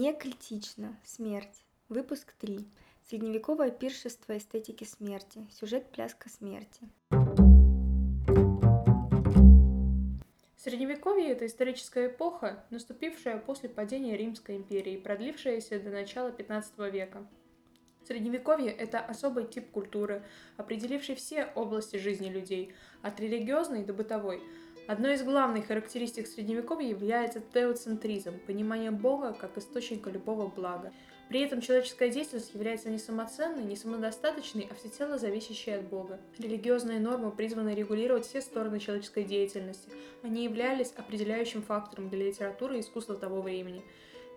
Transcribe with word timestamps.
Некритично. 0.00 0.98
Смерть. 1.04 1.62
Выпуск 1.90 2.32
3. 2.40 2.66
Средневековое 3.06 3.70
пиршество 3.70 4.38
эстетики 4.38 4.84
смерти. 4.84 5.46
Сюжет 5.52 5.90
пляска 5.92 6.30
смерти. 6.30 6.88
Средневековье– 10.56 11.28
это 11.32 11.44
историческая 11.44 12.06
эпоха, 12.06 12.64
наступившая 12.70 13.36
после 13.40 13.68
падения 13.68 14.16
Римской 14.16 14.56
империи, 14.56 14.96
продлившаяся 14.96 15.78
до 15.78 15.90
начала 15.90 16.30
XV 16.30 16.90
века. 16.90 17.26
Средневековье– 18.06 18.72
это 18.72 19.00
особый 19.00 19.44
тип 19.44 19.70
культуры, 19.70 20.24
определивший 20.56 21.14
все 21.14 21.52
области 21.54 21.96
жизни 21.96 22.30
людей, 22.30 22.72
от 23.02 23.20
религиозной 23.20 23.84
до 23.84 23.92
бытовой– 23.92 24.42
Одной 24.90 25.14
из 25.14 25.22
главных 25.22 25.68
характеристик 25.68 26.26
Средневековья 26.26 26.88
является 26.88 27.40
теоцентризм– 27.40 28.40
понимание 28.48 28.90
Бога 28.90 29.32
как 29.32 29.56
источника 29.56 30.10
любого 30.10 30.48
блага. 30.48 30.92
При 31.28 31.42
этом 31.42 31.60
человеческая 31.60 32.10
деятельность 32.10 32.52
является 32.54 32.90
не 32.90 32.98
самоценной, 32.98 33.62
не 33.62 33.76
самодостаточной, 33.76 34.66
а 34.68 34.74
всецело 34.74 35.16
зависящей 35.16 35.76
от 35.76 35.84
Бога. 35.84 36.18
Религиозные 36.38 36.98
нормы 36.98 37.30
призваны 37.30 37.72
регулировать 37.72 38.26
все 38.26 38.40
стороны 38.40 38.80
человеческой 38.80 39.22
деятельности. 39.22 39.92
Они 40.24 40.42
являлись 40.42 40.92
определяющим 40.96 41.62
фактором 41.62 42.08
для 42.08 42.26
литературы 42.26 42.78
и 42.78 42.80
искусства 42.80 43.14
того 43.14 43.42
времени. 43.42 43.84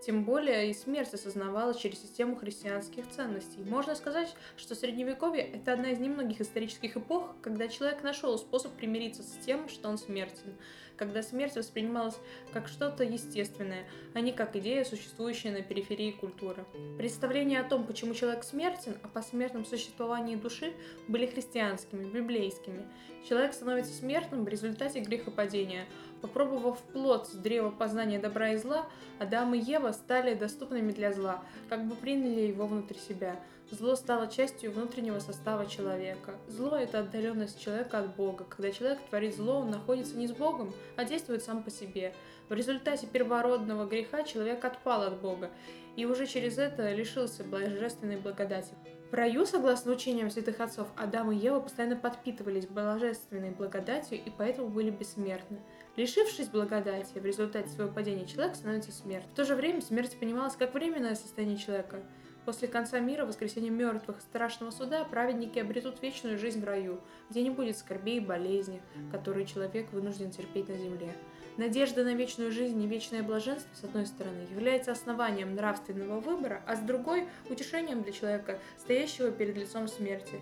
Тем 0.05 0.25
более 0.25 0.69
и 0.69 0.73
смерть 0.73 1.13
осознавалась 1.13 1.77
через 1.77 2.01
систему 2.01 2.35
христианских 2.35 3.09
ценностей. 3.09 3.63
Можно 3.63 3.95
сказать, 3.95 4.35
что 4.57 4.75
Средневековье– 4.75 5.43
это 5.53 5.71
одна 5.71 5.91
из 5.91 5.99
немногих 5.99 6.41
исторических 6.41 6.97
эпох, 6.97 7.35
когда 7.41 7.69
человек 7.69 8.03
нашел 8.03 8.37
способ 8.37 8.73
примириться 8.73 9.23
с 9.23 9.37
тем, 9.45 9.69
что 9.69 9.87
он 9.87 9.97
смертен, 9.97 10.57
когда 10.97 11.21
смерть 11.23 11.55
воспринималась 11.55 12.17
как 12.51 12.67
что-то 12.67 13.03
естественное, 13.03 13.85
а 14.13 14.21
не 14.21 14.31
как 14.31 14.55
идея, 14.55 14.83
существующая 14.83 15.51
на 15.51 15.61
периферии 15.61 16.11
культуры. 16.11 16.65
Представления 16.97 17.59
о 17.59 17.67
том, 17.67 17.85
почему 17.85 18.13
человек 18.13 18.43
смертен, 18.43 18.97
о 19.03 19.07
посмертном 19.07 19.65
существовании 19.65 20.35
души, 20.35 20.73
были 21.07 21.25
христианскими, 21.25 22.09
библейскими. 22.09 22.85
Человек 23.27 23.53
становится 23.53 23.93
смертным 23.93 24.45
в 24.45 24.47
результате 24.47 24.99
грехопадения– 24.99 25.85
Попробовав 26.23 26.79
плод 26.93 27.27
с 27.27 27.31
древа 27.31 27.69
познания 27.69 28.17
добра 28.17 28.53
и 28.53 28.55
зла, 28.55 28.87
Адам 29.19 29.53
и 29.55 29.59
Ева 29.59 29.91
стали 29.91 30.35
доступными 30.35 30.93
для 30.93 31.11
зла, 31.11 31.43
как 31.67 31.85
бы 31.85 31.95
приняли 31.95 32.47
его 32.47 32.65
внутрь 32.65 32.95
себя. 32.95 33.41
Зло 33.73 33.95
стало 33.95 34.27
частью 34.27 34.71
внутреннего 34.71 35.17
состава 35.17 35.65
человека. 35.65 36.35
Зло– 36.47 36.77
это 36.77 36.99
отдаленность 36.99 37.59
человека 37.59 37.97
от 37.97 38.15
Бога. 38.15 38.45
Когда 38.47 38.71
человек 38.71 38.99
творит 39.09 39.35
зло, 39.35 39.61
он 39.61 39.71
находится 39.71 40.15
не 40.15 40.27
с 40.27 40.31
Богом, 40.31 40.75
а 40.95 41.05
действует 41.05 41.41
сам 41.41 41.63
по 41.63 41.71
себе. 41.71 42.13
В 42.49 42.53
результате 42.53 43.07
первородного 43.07 43.87
греха 43.87 44.21
человек 44.21 44.63
отпал 44.63 45.01
от 45.01 45.19
Бога, 45.19 45.49
и 45.95 46.05
уже 46.05 46.27
через 46.27 46.59
это 46.59 46.93
лишился 46.93 47.43
божественной 47.43 48.17
благодати. 48.17 48.75
В 49.09 49.15
раю, 49.15 49.43
согласно 49.47 49.93
учениям 49.93 50.29
святых 50.29 50.59
отцов, 50.59 50.87
Адам 50.95 51.31
и 51.31 51.35
Ева 51.35 51.59
постоянно 51.59 51.95
подпитывались 51.95 52.67
божественной 52.67 53.51
благодатью 53.51 54.19
и 54.23 54.31
поэтому 54.37 54.69
были 54.69 54.91
бессмертны. 54.91 55.59
Лишившись 55.95 56.49
благодати, 56.49 57.17
в 57.17 57.25
результате 57.25 57.69
своего 57.69 57.91
падения 57.91 58.27
человек 58.27 58.55
становится 58.55 58.91
смерть. 58.91 59.25
В 59.33 59.35
то 59.35 59.45
же 59.45 59.55
время 59.55 59.81
смерть 59.81 60.15
понималась 60.19 60.55
как 60.55 60.75
временное 60.75 61.15
состояние 61.15 61.57
человека. 61.57 62.03
После 62.45 62.67
конца 62.67 62.99
мира, 62.99 63.25
воскресения 63.25 63.71
мертвых, 63.71 64.19
страшного 64.19 64.71
суда, 64.71 65.05
праведники 65.05 65.59
обретут 65.59 66.01
вечную 66.01 66.37
жизнь 66.37 66.59
в 66.59 66.65
раю, 66.65 66.99
где 67.29 67.41
не 67.41 67.49
будет 67.49 67.77
скорбей 67.77 68.17
и 68.17 68.19
болезни, 68.19 68.81
которые 69.11 69.45
человек 69.45 69.91
вынужден 69.93 70.29
терпеть 70.29 70.67
на 70.67 70.77
земле. 70.77 71.15
Надежда 71.55 72.03
на 72.03 72.15
вечную 72.15 72.51
жизнь 72.51 72.81
и 72.81 72.87
вечное 72.87 73.23
блаженство, 73.23 73.69
с 73.75 73.83
одной 73.83 74.07
стороны, 74.07 74.41
является 74.51 74.91
основанием 74.91 75.55
нравственного 75.55 76.19
выбора, 76.19 76.63
а 76.67 76.75
с 76.75 76.79
другой– 76.79 77.27
утешением 77.49 78.01
для 78.01 78.11
человека, 78.11 78.59
стоящего 78.77 79.31
перед 79.31 79.55
лицом 79.55 79.87
смерти. 79.87 80.41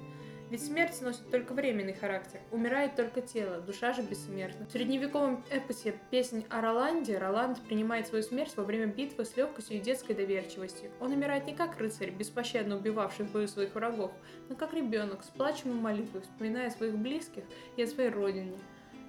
Ведь 0.51 0.65
смерть 0.65 1.01
носит 1.01 1.31
только 1.31 1.53
временный 1.53 1.93
характер, 1.93 2.41
умирает 2.51 2.97
только 2.97 3.21
тело, 3.21 3.61
душа 3.61 3.93
же 3.93 4.01
бессмертна. 4.01 4.65
В 4.65 4.71
средневековом 4.71 5.45
эпосе 5.49 5.95
«Песнь 6.09 6.45
о 6.49 6.59
Роланде» 6.59 7.17
Роланд 7.17 7.61
принимает 7.61 8.07
свою 8.07 8.21
смерть 8.21 8.51
во 8.57 8.65
время 8.65 8.87
битвы 8.87 9.23
с 9.23 9.37
легкостью 9.37 9.77
и 9.77 9.79
детской 9.79 10.13
доверчивостью. 10.13 10.91
Он 10.99 11.13
умирает 11.13 11.45
не 11.45 11.55
как 11.55 11.77
рыцарь, 11.77 12.11
беспощадно 12.11 12.75
убивавший 12.75 13.27
в 13.27 13.31
бою 13.31 13.47
своих 13.47 13.75
врагов, 13.75 14.11
но 14.49 14.55
как 14.57 14.73
ребенок, 14.73 15.23
с 15.23 15.29
плачем 15.29 15.71
и 15.71 15.81
молитвой, 15.81 16.19
вспоминая 16.19 16.69
своих 16.69 16.97
близких 16.97 17.45
и 17.77 17.83
о 17.83 17.87
своей 17.87 18.09
родине. 18.09 18.59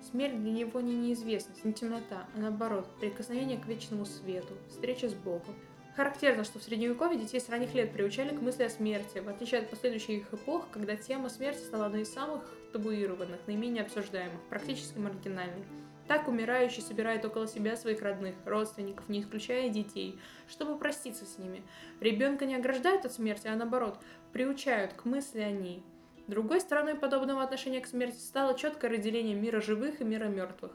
Смерть 0.00 0.41
для 0.41 0.53
него 0.53 0.80
не 0.80 0.94
неизвестность, 0.94 1.64
не 1.64 1.72
темнота, 1.72 2.28
а 2.36 2.38
наоборот, 2.38 2.86
прикосновение 3.00 3.59
к 3.59 3.66
вечному 3.66 4.04
свету, 4.04 4.54
встреча 4.69 5.09
с 5.09 5.14
Богом. 5.14 5.56
Характерно, 5.97 6.44
что 6.44 6.58
в 6.58 6.62
Средневековье 6.62 7.20
детей 7.20 7.38
с 7.38 7.50
ранних 7.50 7.75
лет 7.75 7.92
приучали 7.92 8.34
к 8.34 8.41
мысли 8.41 8.62
о 8.62 8.70
смерти, 8.70 9.19
в 9.19 9.28
отличие 9.28 9.60
от 9.60 9.69
последующих 9.69 10.32
эпох, 10.32 10.66
когда 10.70 10.97
тема 10.97 11.28
смерти 11.28 11.58
стала 11.58 11.86
одной 11.86 12.03
из 12.03 12.12
самых 12.12 12.42
табуированных, 12.72 13.47
наименее 13.47 13.82
обсуждаемых, 13.82 14.41
практически 14.48 14.98
маргинальной. 14.98 15.64
Так 16.08 16.28
умирающий 16.28 16.82
собирает 16.82 17.25
около 17.26 17.47
себя 17.47 17.76
своих 17.76 18.00
родных, 18.00 18.34
родственников, 18.47 19.08
не 19.10 19.20
исключая 19.20 19.69
детей, 19.69 20.19
чтобы 20.48 20.78
проститься 20.78 21.26
с 21.26 21.36
ними. 21.38 21.62
Ребенка 22.00 22.47
не 22.47 22.56
ограждают 22.56 23.04
от 23.04 23.12
смерти, 23.12 23.47
а 23.47 23.54
наоборот, 23.54 23.98
приучают 24.32 24.94
к 24.94 25.04
мысли 25.04 25.41
о 25.41 25.50
ней. 25.50 25.82
Другой 26.26 26.60
стороной 26.60 26.94
подобного 26.94 27.42
отношения 27.42 27.80
к 27.80 27.86
смерти 27.86 28.19
стало 28.19 28.56
четкое 28.56 28.91
разделение 28.92 29.34
мира 29.34 29.60
живых 29.60 30.00
и 30.00 30.04
мира 30.04 30.24
мертвых. 30.24 30.72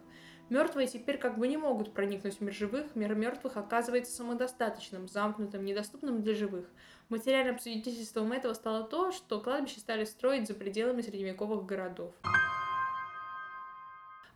Мертвые 0.50 0.88
теперь 0.88 1.18
как 1.18 1.38
бы 1.38 1.48
не 1.48 1.58
могут 1.58 1.94
проникнуть 1.94 2.38
в 2.38 2.42
мир 2.42 2.54
живых, 2.54 2.96
мир 2.96 3.16
мертвых 3.16 3.58
оказывается 3.58 4.16
самодостаточным, 4.16 5.10
замкнутым, 5.10 5.66
недоступным 5.66 6.22
для 6.22 6.36
живых. 6.36 6.66
Материальным 7.10 7.60
свидетельством 7.60 8.32
этого 8.32 8.54
стало 8.54 8.86
то, 8.86 9.12
что 9.12 9.42
кладбища 9.42 9.82
стали 9.82 10.06
строить 10.06 10.48
за 10.48 10.54
пределами 10.54 11.02
средневековых 11.02 11.66
городов. 11.66 12.14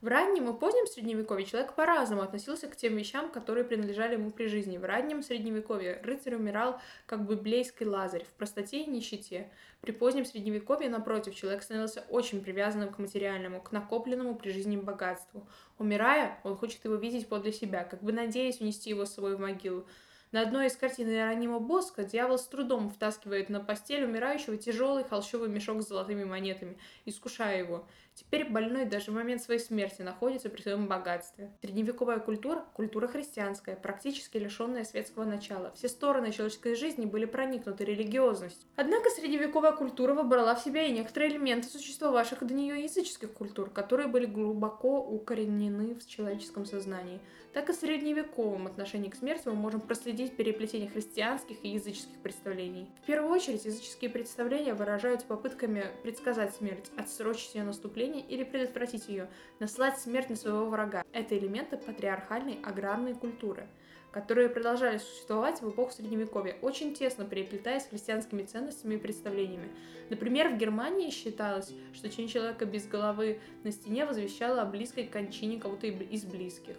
В 0.01 0.07
раннем 0.07 0.49
и 0.49 0.59
позднем 0.59 0.87
средневековье 0.87 1.45
человек 1.45 1.75
по-разному 1.75 2.23
относился 2.23 2.67
к 2.67 2.75
тем 2.75 2.95
вещам, 2.95 3.29
которые 3.29 3.63
принадлежали 3.63 4.13
ему 4.13 4.31
при 4.31 4.47
жизни. 4.47 4.79
В 4.79 4.83
раннем 4.83 5.21
средневековье 5.21 6.01
рыцарь 6.03 6.33
умирал 6.33 6.81
как 7.05 7.27
библейский 7.27 7.85
лазарь, 7.85 8.23
в 8.23 8.33
простоте 8.33 8.81
и 8.81 8.89
нищете. 8.89 9.51
При 9.79 9.91
позднем 9.91 10.25
средневековье, 10.25 10.89
напротив, 10.89 11.35
человек 11.35 11.61
становился 11.61 12.03
очень 12.09 12.41
привязанным 12.41 12.91
к 12.91 12.97
материальному, 12.97 13.61
к 13.61 13.71
накопленному 13.71 14.33
при 14.33 14.49
жизни 14.49 14.75
богатству. 14.75 15.47
Умирая, 15.77 16.39
он 16.43 16.57
хочет 16.57 16.83
его 16.83 16.95
видеть 16.95 17.29
подле 17.29 17.53
себя, 17.53 17.83
как 17.83 18.01
бы 18.01 18.11
надеясь 18.11 18.59
унести 18.59 18.89
его 18.89 19.05
с 19.05 19.13
собой 19.13 19.35
в 19.35 19.39
могилу. 19.39 19.85
На 20.31 20.43
одной 20.43 20.67
из 20.67 20.77
картин 20.77 21.09
Иеронима 21.09 21.59
Боска 21.59 22.05
дьявол 22.05 22.39
с 22.39 22.47
трудом 22.47 22.89
втаскивает 22.89 23.49
на 23.49 23.59
постель 23.59 24.05
умирающего 24.05 24.55
тяжелый 24.55 25.03
холщовый 25.03 25.49
мешок 25.49 25.81
с 25.81 25.89
золотыми 25.89 26.23
монетами, 26.23 26.77
искушая 27.03 27.59
его. 27.59 27.85
Теперь 28.21 28.47
больной 28.47 28.85
даже 28.85 29.09
в 29.09 29.15
момент 29.15 29.41
своей 29.41 29.59
смерти 29.59 30.03
находится 30.03 30.47
при 30.49 30.61
своем 30.61 30.87
богатстве. 30.87 31.51
Средневековая 31.61 32.19
культура– 32.19 32.63
культура 32.73 33.07
христианская, 33.07 33.75
практически 33.75 34.37
лишенная 34.37 34.83
светского 34.83 35.25
начала. 35.25 35.71
Все 35.75 35.89
стороны 35.89 36.31
человеческой 36.31 36.75
жизни 36.75 37.05
были 37.05 37.25
проникнуты 37.25 37.83
религиозностью. 37.83 38.69
Однако 38.75 39.09
средневековая 39.09 39.71
культура 39.71 40.13
вобрала 40.13 40.53
в 40.53 40.63
себя 40.63 40.83
и 40.83 40.91
некоторые 40.91 41.31
элементы 41.31 41.67
существовавших 41.67 42.45
до 42.45 42.53
нее 42.53 42.83
языческих 42.83 43.33
культур, 43.33 43.71
которые 43.71 44.07
были 44.07 44.27
глубоко 44.27 44.99
укоренены 44.99 45.95
в 45.95 46.05
человеческом 46.05 46.65
сознании– 46.65 47.19
так 47.53 47.69
и 47.69 47.73
в 47.73 47.75
средневековом 47.75 48.67
отношении 48.67 49.09
к 49.09 49.15
смерти 49.15 49.47
мы 49.47 49.55
можем 49.55 49.81
проследить 49.81 50.37
переплетение 50.37 50.89
христианских 50.89 51.57
и 51.63 51.69
языческих 51.69 52.17
представлений. 52.23 52.87
В 53.03 53.05
первую 53.05 53.31
очередь, 53.31 53.65
языческие 53.65 54.09
представления 54.09 54.73
выражаются 54.73 55.27
попытками 55.27 55.85
предсказать 56.01 56.55
смерть, 56.55 56.89
отсрочить 56.97 57.55
ее 57.55 57.63
наступление 57.63 58.10
или 58.19 58.43
предотвратить 58.43 59.07
ее, 59.07 59.29
наслать 59.59 59.99
смерть 59.99 60.29
на 60.29 60.35
своего 60.35 60.65
врага. 60.65 61.03
Это 61.13 61.37
элементы 61.37 61.77
патриархальной 61.77 62.59
аграрной 62.63 63.13
культуры 63.13 63.67
которые 64.11 64.49
продолжали 64.49 64.97
существовать 64.97 65.61
в 65.61 65.69
эпоху 65.69 65.91
Средневековья, 65.91 66.57
очень 66.61 66.93
тесно 66.93 67.25
переплетаясь 67.25 67.83
с 67.83 67.87
христианскими 67.87 68.43
ценностями 68.43 68.95
и 68.95 68.97
представлениями. 68.97 69.69
Например, 70.09 70.49
в 70.49 70.57
Германии 70.57 71.09
считалось, 71.09 71.73
что 71.93 72.09
тень 72.09 72.27
человека 72.27 72.65
без 72.65 72.87
головы 72.87 73.39
на 73.63 73.71
стене 73.71 74.05
возвещала 74.05 74.61
о 74.61 74.65
близкой 74.65 75.07
кончине 75.07 75.59
кого-то 75.59 75.87
из 75.87 76.25
близких. 76.25 76.75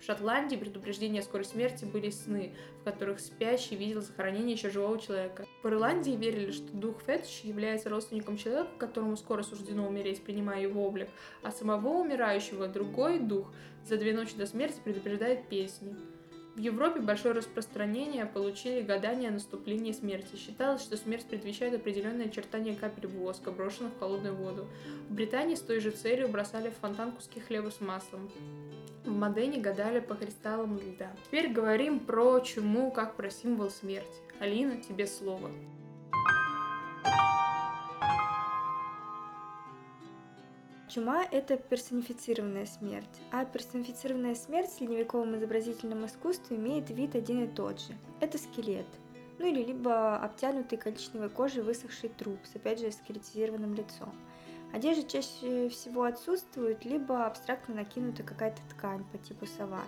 В 0.00 0.04
Шотландии 0.04 0.56
предупреждения 0.56 1.20
о 1.20 1.22
скорой 1.22 1.44
смерти 1.44 1.84
были 1.84 2.10
сны, 2.10 2.52
в 2.80 2.84
которых 2.84 3.18
спящий 3.20 3.76
видел 3.76 4.02
захоронение 4.02 4.54
еще 4.54 4.70
живого 4.70 4.98
человека. 4.98 5.46
В 5.62 5.66
Ирландии 5.66 6.12
верили, 6.12 6.52
что 6.52 6.70
дух 6.72 7.02
Фетч 7.06 7.40
является 7.42 7.88
родственником 7.88 8.36
человека, 8.36 8.70
которому 8.78 9.16
скоро 9.16 9.42
суждено 9.42 9.86
умереть, 9.86 10.22
принимая 10.22 10.62
его 10.62 10.86
облик, 10.86 11.08
а 11.42 11.50
самого 11.50 12.00
умирающего 12.00 12.68
другой 12.68 13.18
дух 13.18 13.52
за 13.84 13.96
две 13.96 14.12
ночи 14.12 14.36
до 14.36 14.46
смерти 14.46 14.80
предупреждает 14.84 15.48
песни. 15.48 15.96
В 16.56 16.58
Европе 16.58 17.00
большое 17.00 17.34
распространение 17.34 18.24
получили 18.24 18.80
гадания 18.80 19.28
о 19.28 19.32
наступлении 19.32 19.92
смерти. 19.92 20.36
Считалось, 20.36 20.80
что 20.80 20.96
смерть 20.96 21.26
предвещает 21.26 21.74
определенное 21.74 22.26
очертание 22.26 22.74
капель 22.74 23.08
воска, 23.08 23.50
брошенных 23.50 23.92
в 23.92 23.98
холодную 23.98 24.34
воду. 24.34 24.66
В 25.10 25.14
Британии 25.14 25.54
с 25.54 25.60
той 25.60 25.80
же 25.80 25.90
целью 25.90 26.28
бросали 26.28 26.70
в 26.70 26.78
фонтан 26.80 27.12
куски 27.12 27.40
хлеба 27.40 27.68
с 27.68 27.82
маслом. 27.82 28.30
В 29.06 29.10
Модене 29.10 29.60
гадали 29.60 30.00
по 30.00 30.16
кристаллам 30.16 30.78
льда. 30.78 31.12
Теперь 31.26 31.52
говорим 31.52 32.00
про 32.00 32.40
чуму 32.40 32.90
как 32.90 33.14
про 33.14 33.30
символ 33.30 33.70
смерти. 33.70 34.20
Алина, 34.40 34.78
тебе 34.82 35.06
слово. 35.06 35.48
Чума– 40.88 41.22
это 41.30 41.56
персонифицированная 41.56 42.66
смерть, 42.66 43.20
а 43.30 43.44
персонифицированная 43.44 44.34
смерть 44.34 44.70
в 44.70 44.78
средневековом 44.78 45.36
изобразительном 45.36 46.06
искусстве 46.06 46.56
имеет 46.56 46.90
вид 46.90 47.14
один 47.14 47.44
и 47.44 47.46
тот 47.46 47.80
же. 47.80 47.92
Это 48.20 48.38
скелет, 48.38 48.86
ну 49.38 49.46
или 49.46 49.62
либо 49.62 50.16
обтянутый 50.16 50.78
коричневой 50.78 51.28
кожей 51.28 51.62
высохший 51.62 52.08
труп 52.08 52.38
с 52.44 52.56
опять 52.56 52.80
же 52.80 52.90
скелетизированным 52.90 53.74
лицом. 53.74 54.12
Одежда 54.72 55.08
чаще 55.08 55.68
всего 55.68 56.04
отсутствует, 56.04 56.84
либо 56.84 57.26
абстрактно 57.26 57.74
накинута 57.74 58.22
какая-то 58.22 58.60
ткань 58.70 59.04
по 59.12 59.18
типу 59.18 59.46
савана. 59.46 59.84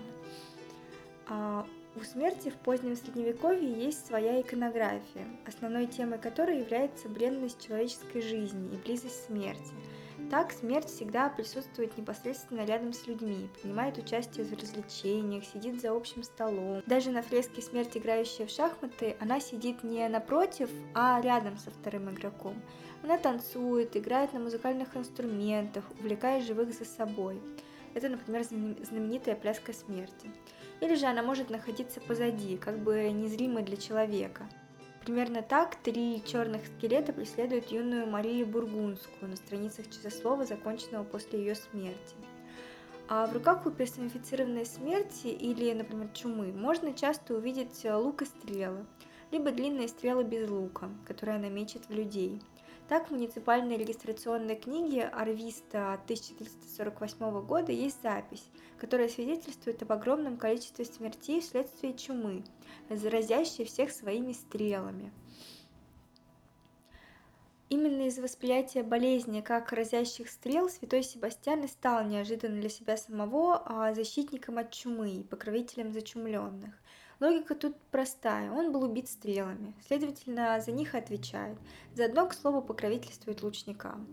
А 1.28 1.66
у 1.94 2.00
смерти 2.00 2.48
в 2.48 2.56
позднем 2.56 2.96
средневековье 2.96 3.70
есть 3.70 4.06
своя 4.06 4.40
иконография, 4.40 5.26
основной 5.46 5.86
темой 5.86 6.18
которой 6.18 6.60
является 6.60 7.08
бренность 7.08 7.64
человеческой 7.64 8.22
жизни 8.22 8.74
и 8.74 8.76
близость 8.76 9.26
смерти– 9.26 9.72
так, 10.30 10.52
смерть 10.52 10.88
всегда 10.88 11.30
присутствует 11.30 11.96
непосредственно 11.96 12.64
рядом 12.66 12.92
с 12.92 13.06
людьми, 13.06 13.48
принимает 13.62 13.96
участие 13.96 14.44
в 14.44 14.52
развлечениях, 14.52 15.44
сидит 15.44 15.80
за 15.80 15.96
общим 15.96 16.22
столом. 16.22 16.82
Даже 16.86 17.10
на 17.10 17.22
фреске 17.22 17.62
«Смерть, 17.62 17.96
играющая 17.96 18.46
в 18.46 18.50
шахматы» 18.50 19.16
она 19.20 19.40
сидит 19.40 19.82
не 19.82 20.06
напротив, 20.08 20.68
а 20.94 21.20
рядом 21.22 21.56
со 21.56 21.70
вторым 21.70 22.10
игроком. 22.10 22.60
Она 23.02 23.18
танцует, 23.18 23.96
играет 23.96 24.32
на 24.32 24.40
музыкальных 24.40 24.96
инструментах, 24.96 25.84
увлекая 25.98 26.40
живых 26.40 26.72
за 26.72 26.84
собой. 26.84 27.40
Это, 27.94 28.08
например, 28.08 28.44
знаменитая 28.44 29.36
пляска 29.36 29.72
смерти. 29.72 30.30
Или 30.80 30.94
же 30.94 31.06
она 31.06 31.22
может 31.22 31.50
находиться 31.50 32.00
позади, 32.00 32.56
как 32.56 32.78
бы 32.78 33.10
незримой 33.10 33.62
для 33.62 33.76
человека– 33.76 34.48
Примерно 35.08 35.40
так 35.40 35.76
три 35.76 36.22
черных 36.26 36.66
скелета 36.66 37.14
преследуют 37.14 37.68
юную 37.68 38.06
Марию 38.06 38.46
Бургундскую 38.46 39.30
на 39.30 39.36
страницах 39.36 39.88
часослова, 39.88 40.44
законченного 40.44 41.02
после 41.02 41.38
ее 41.38 41.54
смерти. 41.54 42.14
А 43.08 43.26
в 43.26 43.32
руках 43.32 43.64
у 43.64 43.70
персонифицированной 43.70 44.66
смерти 44.66 45.28
или, 45.28 45.72
например, 45.72 46.10
чумы 46.12 46.52
можно 46.52 46.92
часто 46.92 47.36
увидеть 47.36 47.86
лук 47.86 48.20
и 48.20 48.26
стрелы, 48.26 48.84
либо 49.30 49.50
длинные 49.50 49.88
стрелы 49.88 50.24
без 50.24 50.46
лука, 50.50 50.90
которые 51.06 51.36
она 51.36 51.48
мечет 51.48 51.88
в 51.88 51.90
людей– 51.94 52.42
так, 52.88 53.08
в 53.08 53.10
муниципальной 53.10 53.76
регистрационной 53.76 54.56
книге 54.56 55.04
Арвиста 55.04 55.92
1348 56.04 57.40
года 57.44 57.70
есть 57.70 58.00
запись, 58.02 58.48
которая 58.78 59.08
свидетельствует 59.08 59.82
об 59.82 59.92
огромном 59.92 60.38
количестве 60.38 60.86
смертей 60.86 61.42
вследствие 61.42 61.92
чумы, 61.92 62.44
заразящей 62.88 63.66
всех 63.66 63.90
своими 63.90 64.32
стрелами. 64.32 65.12
Именно 67.68 68.06
из-за 68.06 68.22
восприятия 68.22 68.82
болезни 68.82 69.42
как 69.42 69.72
разящих 69.72 70.30
стрел 70.30 70.70
святой 70.70 71.02
Себастьян 71.02 71.62
и 71.64 71.68
стал 71.68 72.04
неожиданно 72.04 72.58
для 72.58 72.70
себя 72.70 72.96
самого 72.96 73.62
а, 73.66 73.92
защитником 73.92 74.56
от 74.56 74.70
чумы 74.70 75.10
и 75.10 75.22
покровителем 75.22 75.92
зачумленных. 75.92 76.74
Логика 77.20 77.54
тут 77.54 77.76
простая. 77.90 78.50
Он 78.52 78.70
был 78.70 78.84
убит 78.84 79.08
стрелами. 79.08 79.74
Следовательно, 79.86 80.60
за 80.60 80.70
них 80.70 80.94
отвечает. 80.94 81.58
Заодно, 81.94 82.26
к 82.26 82.34
слову, 82.34 82.62
покровительствует 82.62 83.42
лучникам. 83.42 84.06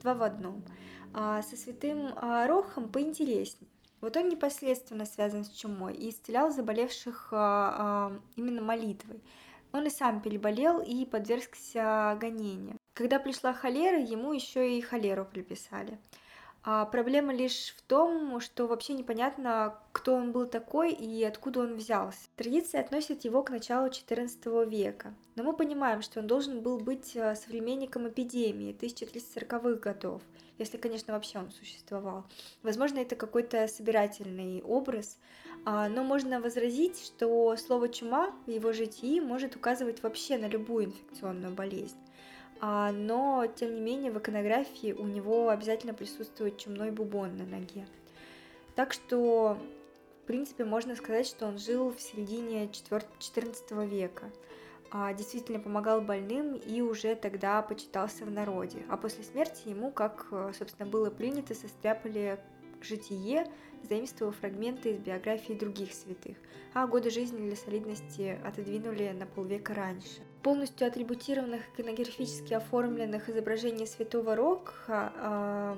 Два 0.00 0.14
в 0.14 0.22
одном. 0.22 0.64
А 1.12 1.42
со 1.42 1.56
святым 1.56 2.12
а, 2.16 2.46
Рохом 2.46 2.88
поинтереснее. 2.88 3.70
Вот 4.00 4.16
он 4.16 4.28
непосредственно 4.28 5.06
связан 5.06 5.44
с 5.44 5.50
чумой 5.50 5.94
и 5.94 6.10
исцелял 6.10 6.50
заболевших 6.50 7.28
а, 7.32 7.74
а, 7.78 8.20
именно 8.36 8.62
молитвой. 8.62 9.22
Он 9.72 9.86
и 9.86 9.90
сам 9.90 10.22
переболел 10.22 10.80
и 10.80 11.04
подвергся 11.04 12.16
гонениям. 12.20 12.78
Когда 12.94 13.18
пришла 13.18 13.52
холера, 13.52 14.00
ему 14.00 14.32
еще 14.32 14.78
и 14.78 14.80
холеру 14.80 15.26
приписали. 15.26 15.98
А 16.68 16.84
проблема 16.84 17.32
лишь 17.32 17.72
в 17.76 17.82
том, 17.82 18.40
что 18.40 18.66
вообще 18.66 18.94
непонятно, 18.94 19.78
кто 19.92 20.14
он 20.14 20.32
был 20.32 20.48
такой 20.48 20.92
и 20.92 21.22
откуда 21.22 21.60
он 21.60 21.76
взялся. 21.76 22.18
Традиция 22.34 22.80
относит 22.80 23.24
его 23.24 23.44
к 23.44 23.50
началу 23.50 23.86
XIV 23.86 24.68
века, 24.68 25.14
но 25.36 25.44
мы 25.44 25.52
понимаем, 25.52 26.02
что 26.02 26.18
он 26.18 26.26
должен 26.26 26.62
был 26.62 26.80
быть 26.80 27.14
э, 27.14 27.36
современником 27.36 28.08
эпидемии 28.08 28.76
1340-х 28.76 29.78
годов, 29.78 30.22
если, 30.58 30.76
конечно, 30.76 31.14
вообще 31.14 31.38
он 31.38 31.52
существовал. 31.52 32.24
Возможно, 32.64 32.98
это 32.98 33.14
какой-то 33.14 33.68
собирательный 33.68 34.60
образ, 34.64 35.18
а, 35.64 35.88
но 35.88 36.02
можно 36.02 36.40
возразить, 36.40 37.00
что 37.00 37.56
слово 37.56 37.88
«чума» 37.88 38.34
в 38.46 38.50
его 38.50 38.72
житии 38.72 39.20
может 39.20 39.54
указывать 39.54 40.02
вообще 40.02 40.36
на 40.36 40.48
любую 40.48 40.86
инфекционную 40.86 41.54
болезнь. 41.54 41.96
А, 42.60 42.92
но, 42.92 43.46
тем 43.54 43.74
не 43.74 43.80
менее, 43.80 44.10
в 44.10 44.18
иконографии 44.18 44.92
у 44.92 45.06
него 45.06 45.50
обязательно 45.50 45.94
присутствует 45.94 46.58
чумной 46.58 46.90
бубон 46.90 47.36
на 47.36 47.44
ноге. 47.44 47.86
Так 48.74 48.92
что, 48.92 49.58
в 50.22 50.26
принципе, 50.26 50.64
можно 50.64 50.96
сказать, 50.96 51.26
что 51.26 51.46
он 51.46 51.58
жил 51.58 51.92
в 51.92 52.00
середине 52.00 52.66
XIV 52.66 53.86
века, 53.86 54.30
а, 54.90 55.12
действительно 55.12 55.58
помогал 55.58 56.00
больным 56.00 56.54
и 56.54 56.80
уже 56.80 57.14
тогда 57.14 57.60
почитался 57.62 58.24
в 58.24 58.30
народе. 58.30 58.78
А 58.88 58.96
после 58.96 59.24
смерти 59.24 59.68
ему, 59.68 59.90
как, 59.90 60.26
собственно, 60.56 60.88
было 60.88 61.10
принято, 61.10 61.54
состряпали 61.54 62.38
житие, 62.80 63.46
заимствовав 63.82 64.36
фрагменты 64.36 64.92
из 64.92 64.98
биографии 64.98 65.52
других 65.54 65.92
святых, 65.92 66.36
а 66.74 66.86
годы 66.86 67.10
жизни 67.10 67.46
для 67.46 67.56
солидности 67.56 68.38
отодвинули 68.44 69.14
на 69.18 69.26
полвека 69.26 69.74
раньше 69.74 70.22
полностью 70.46 70.86
атрибутированных 70.86 71.60
иконографически 71.74 72.54
оформленных 72.54 73.28
изображений 73.28 73.84
святого 73.84 74.36
Рока 74.36 75.12
э, 75.16 75.76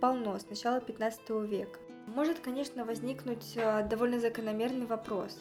полно 0.00 0.38
с 0.38 0.48
начала 0.48 0.80
15 0.80 1.28
века. 1.46 1.78
Может, 2.06 2.38
конечно, 2.38 2.86
возникнуть 2.86 3.52
э, 3.56 3.86
довольно 3.86 4.18
закономерный 4.18 4.86
вопрос. 4.86 5.38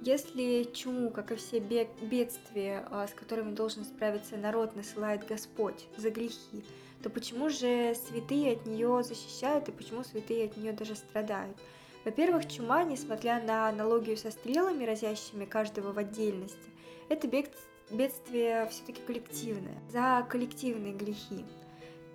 Если 0.00 0.62
чуму, 0.72 1.10
как 1.10 1.32
и 1.32 1.34
все 1.34 1.58
бедствия, 1.58 2.86
э, 2.88 3.06
с 3.10 3.14
которыми 3.14 3.52
должен 3.52 3.84
справиться 3.84 4.36
народ, 4.36 4.76
насылает 4.76 5.26
Господь 5.26 5.88
за 5.96 6.10
грехи, 6.10 6.62
то 7.02 7.10
почему 7.10 7.48
же 7.48 7.96
святые 7.96 8.52
от 8.52 8.64
нее 8.64 9.02
защищают 9.02 9.68
и 9.68 9.72
почему 9.72 10.04
святые 10.04 10.44
от 10.44 10.56
нее 10.56 10.72
даже 10.72 10.94
страдают? 10.94 11.56
Во-первых, 12.04 12.48
чума, 12.48 12.84
несмотря 12.84 13.42
на 13.42 13.68
аналогию 13.68 14.16
со 14.16 14.30
стрелами, 14.30 14.84
разящими 14.84 15.46
каждого 15.46 15.92
в 15.92 15.98
отдельности, 15.98 16.70
это 17.08 17.26
бедствие 17.90 18.66
все-таки 18.70 19.00
коллективное, 19.02 19.78
за 19.90 20.26
коллективные 20.28 20.92
грехи. 20.92 21.44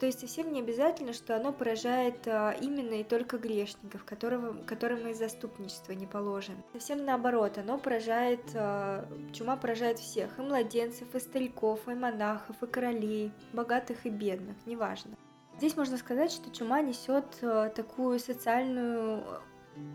То 0.04 0.08
есть 0.08 0.20
совсем 0.20 0.52
не 0.52 0.60
обязательно, 0.60 1.14
что 1.14 1.34
оно 1.36 1.54
поражает 1.54 2.28
а, 2.28 2.52
именно 2.60 2.96
и 2.96 3.06
только 3.06 3.38
грешников, 3.38 4.04
которого, 4.04 4.54
которым 4.66 5.08
из 5.08 5.18
заступничества 5.18 5.94
не 5.94 6.06
положено. 6.06 6.58
Совсем 6.74 7.06
наоборот, 7.06 7.58
оно 7.58 7.78
поражает, 7.78 8.42
а, 8.54 9.08
чума 9.32 9.56
поражает 9.56 10.00
всех, 10.00 10.38
и 10.40 10.42
младенцев, 10.42 11.16
и 11.16 11.20
стариков, 11.20 11.88
и 11.88 11.94
монахов, 11.94 12.62
и 12.62 12.68
королей, 12.68 13.32
богатых 13.54 14.06
и 14.06 14.10
бедных, 14.10 14.58
неважно. 14.66 15.16
Здесь 15.56 15.78
можно 15.78 15.98
сказать, 15.98 16.34
что 16.34 16.52
чума 16.52 16.82
несет 16.82 17.26
а, 17.42 17.70
такую 17.70 18.20
социальную 18.20 19.24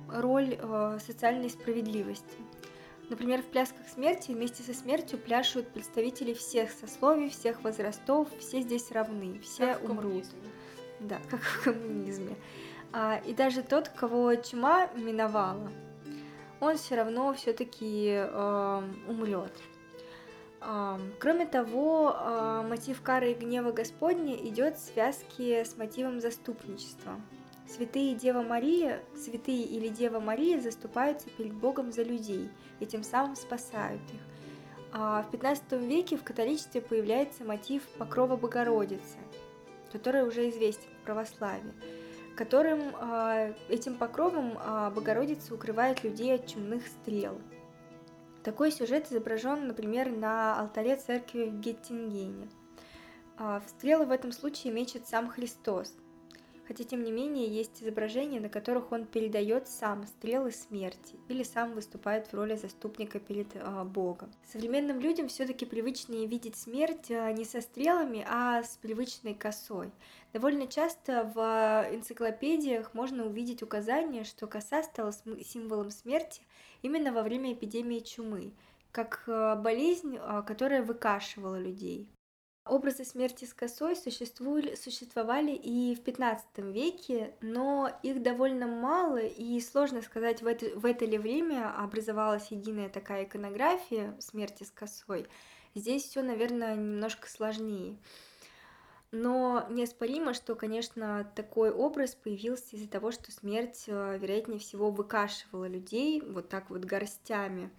роль 0.09 0.59
социальной 1.01 1.51
справедливости. 1.51 2.39
Например, 3.11 3.41
в 3.43 3.47
плясках 3.47 3.89
смерти 3.89 4.33
вместе 4.33 4.63
со 4.63 4.75
смертью 4.75 5.19
пляшут 5.19 5.69
представители 5.69 6.35
всех 6.35 6.71
сословий, 6.71 7.31
всех 7.31 7.63
возрастов, 7.65 8.29
все 8.39 8.61
здесь 8.61 8.91
равны, 8.91 9.41
все 9.41 9.75
как 9.75 9.85
умрут. 9.85 10.25
Да, 11.01 11.19
как 11.31 11.41
в 11.41 11.65
коммунизме. 11.65 12.37
А, 12.93 13.21
и 13.27 13.33
даже 13.33 13.63
тот, 13.63 13.89
кого 13.89 14.35
чума 14.37 14.89
миновала, 14.95 15.71
он 16.61 16.77
все 16.77 16.97
равно 16.97 17.33
все-таки 17.35 18.11
э, 18.11 18.83
умрет. 19.07 19.53
Э, 20.61 20.99
кроме 21.19 21.47
того, 21.47 22.15
э, 22.15 22.67
мотив 22.69 23.01
кары 23.03 23.33
и 23.33 23.35
гнева 23.35 23.73
Господня 23.73 24.37
идет 24.37 24.77
в 24.77 24.93
связке 24.93 25.65
с 25.65 25.77
мотивом 25.77 26.21
заступничества. 26.21 27.21
Святые 27.69 28.15
Дева 28.15 28.41
Мария, 28.41 29.03
святые 29.15 29.63
или 29.63 29.89
Дева 29.89 30.21
Мария 30.21 30.59
заступаются 30.59 31.29
перед 31.29 31.53
Богом 31.53 31.93
за 31.93 32.03
людей 32.03 32.51
и 32.81 32.87
тем 32.87 33.03
самым 33.03 33.37
спасают 33.37 34.01
их. 34.11 34.21
А 34.91 35.23
в 35.23 35.31
15 35.31 35.73
веке 35.73 36.17
в 36.17 36.25
католичестве 36.25 36.81
появляется 36.81 37.45
мотив 37.45 37.83
покрова 37.99 38.39
Богородицы, 38.39 39.19
который 39.93 40.27
уже 40.27 40.49
известен 40.49 40.89
в 41.03 41.05
православии, 41.05 41.75
которым 42.37 42.81
а, 42.95 43.53
этим 43.69 43.97
покровом 43.97 44.57
а, 44.59 44.91
Богородица 44.91 45.55
укрывает 45.55 46.03
людей 46.03 46.35
от 46.35 46.47
чумных 46.47 46.87
стрел. 46.87 47.39
Такой 48.43 48.73
сюжет 48.73 49.13
изображен, 49.13 49.67
например, 49.67 50.11
на 50.11 50.59
алтаре 50.59 50.97
церкви 50.97 51.51
в 51.51 51.61
Геттингене. 51.61 52.49
А, 53.37 53.61
в 53.61 53.69
стрелы 53.69 54.07
в 54.07 54.11
этом 54.11 54.33
случае 54.33 54.73
мечет 54.73 55.07
сам 55.07 55.29
Христос– 55.29 55.95
хотя 56.69 56.85
тем 56.85 57.03
не 57.03 57.11
менее 57.11 57.49
есть 57.49 57.83
изображения, 57.83 58.41
на 58.41 58.51
которых 58.51 58.93
он 58.93 59.07
передает 59.07 59.67
сам 59.67 60.07
стрелы 60.07 60.53
смерти 60.53 61.17
или 61.29 61.43
сам 61.43 61.73
выступает 61.73 62.27
в 62.27 62.35
роли 62.35 62.57
заступника 62.57 63.19
перед 63.19 63.57
э, 63.57 63.85
Богом. 63.85 64.31
Современным 64.53 65.01
людям 65.01 65.29
все-таки 65.29 65.65
привычнее 65.65 66.27
видеть 66.27 66.57
смерть 66.57 67.11
э, 67.11 67.33
не 67.33 67.47
со 67.47 67.63
стрелами, 67.63 68.25
а 68.29 68.63
с 68.63 68.77
привычной 68.77 69.33
косой. 69.33 69.91
Довольно 70.35 70.67
часто 70.67 71.25
в 71.35 71.39
энциклопедиях 71.91 72.93
можно 72.93 73.25
увидеть 73.25 73.63
указание, 73.63 74.25
что 74.25 74.47
коса 74.47 74.83
стала 74.83 75.13
символом 75.43 75.91
смерти 75.91 76.43
именно 76.83 77.13
во 77.13 77.23
время 77.23 77.55
эпидемии 77.55 78.01
чумы, 78.01 78.53
как 78.93 79.25
болезнь, 79.27 80.19
которая 80.47 80.83
выкашивала 80.83 81.59
людей. 81.59 82.11
Образы 82.69 83.05
смерти 83.05 83.47
с 83.47 83.55
косой 83.55 83.97
существовали, 83.97 84.75
существовали 84.75 85.53
и 85.53 85.95
в 85.95 86.03
15 86.03 86.47
веке, 86.59 87.35
но 87.41 87.91
их 88.03 88.23
довольно 88.23 88.67
мало, 88.67 89.19
и 89.19 89.59
сложно 89.61 90.03
сказать, 90.03 90.43
в 90.43 90.47
это, 90.47 90.67
в 90.79 90.85
это 90.85 91.07
ли 91.07 91.17
время 91.17 91.75
образовалась 91.75 92.51
единая 92.51 92.91
такая 92.91 93.25
иконография 93.25 94.15
смерти 94.21 94.65
с 94.65 94.71
косой. 94.71 95.27
Здесь 95.75 96.05
все, 96.05 96.23
наверное, 96.23 96.77
немножко 96.77 97.29
сложнее. 97.29 97.97
Но 99.11 99.67
неоспоримо, 99.71 100.35
что, 100.35 100.55
конечно, 100.55 101.31
такой 101.35 101.71
образ 101.71 102.15
появился 102.15 102.77
из-за 102.77 102.89
того, 102.89 103.11
что 103.11 103.33
смерть, 103.33 103.85
э, 103.87 104.19
вероятнее 104.19 104.59
всего, 104.59 104.91
выкашивала 104.91 105.67
людей 105.67 106.21
вот 106.21 106.51
так 106.51 106.69
вот 106.69 106.85
горстями. 106.85 107.71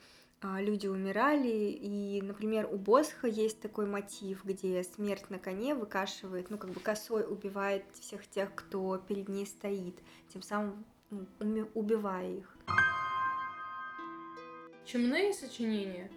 А, 0.41 0.61
люди 0.61 0.87
умирали, 0.87 1.47
и, 1.47 2.21
например, 2.21 2.69
у 2.71 2.77
Босха 2.77 3.27
есть 3.27 3.59
такой 3.59 3.85
мотив, 3.85 4.45
где 4.45 4.81
смерть 4.83 5.29
на 5.29 5.37
коне 5.37 5.75
выкашивает, 5.75 6.49
ну, 6.49 6.57
как 6.57 6.69
бы 6.69 6.79
косой 6.79 7.25
убивает 7.27 7.83
всех 7.99 8.25
тех, 8.25 8.55
кто 8.55 8.97
перед 8.97 9.27
ней 9.27 9.45
стоит, 9.45 9.99
тем 10.29 10.41
самым 10.41 10.85
ну, 11.09 11.67
убивая 11.73 12.37
их. 12.37 12.57
Чумные 14.85 15.33
сочинения 15.33 16.09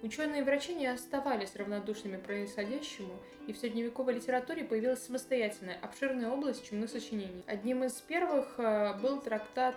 Ученые 0.00 0.42
и 0.42 0.44
врачи 0.44 0.74
не 0.74 0.86
оставались 0.86 1.56
равнодушными 1.56 2.18
происходящему, 2.18 3.20
и 3.48 3.52
в 3.52 3.58
средневековой 3.58 4.14
литературе 4.14 4.62
появилась 4.62 5.02
самостоятельная, 5.02 5.76
обширная 5.82 6.30
область 6.30 6.64
чумных 6.64 6.90
сочинений. 6.90 7.42
Одним 7.48 7.82
из 7.82 7.94
первых 7.94 8.54
э, 8.58 8.94
был 9.02 9.20
трактат 9.20 9.74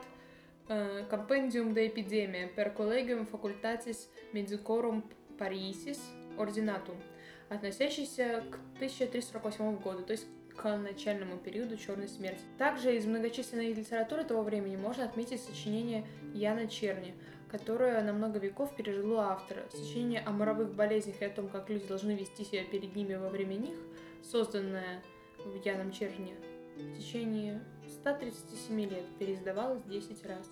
э, 0.67 1.05
Compendium 1.09 1.73
de 1.73 1.87
Epidemia 1.87 2.53
per 2.53 2.75
Collegium 2.75 3.27
Facultatis 3.27 4.09
Medicorum 4.31 5.03
Parisis 5.39 5.97
Ordinatum, 6.37 7.01
относящийся 7.49 8.43
к 8.51 8.59
1348 8.75 9.77
году, 9.77 10.03
то 10.03 10.11
есть 10.11 10.27
к 10.55 10.77
начальному 10.77 11.37
периоду 11.37 11.77
Черной 11.77 12.07
смерти. 12.07 12.41
Также 12.59 12.95
из 12.95 13.07
многочисленной 13.07 13.73
литературы 13.73 14.23
того 14.23 14.43
времени 14.43 14.75
можно 14.75 15.03
отметить 15.03 15.41
сочинение 15.41 16.05
Яна 16.35 16.67
Черни– 16.67 17.15
которое 17.51 18.01
на 18.01 18.13
много 18.13 18.39
веков 18.39 18.73
пережило 18.75 19.23
автора. 19.23 19.63
Сочинение 19.71 20.21
о 20.21 20.31
моровых 20.31 20.73
болезнях 20.73 21.21
и 21.21 21.25
о 21.25 21.29
том, 21.29 21.49
как 21.49 21.69
люди 21.69 21.85
должны 21.85 22.11
вести 22.11 22.45
себя 22.45 22.63
перед 22.63 22.95
ними 22.95 23.15
во 23.15 23.29
время 23.29 23.55
них, 23.55 23.75
созданное 24.23 25.03
в 25.37 25.65
Яном 25.65 25.91
Черне 25.91 26.33
в 26.77 26.97
течение 26.97 27.61
137 27.89 28.79
лет, 28.89 29.03
переиздавалось 29.19 29.83
10 29.83 30.25
раз. 30.25 30.49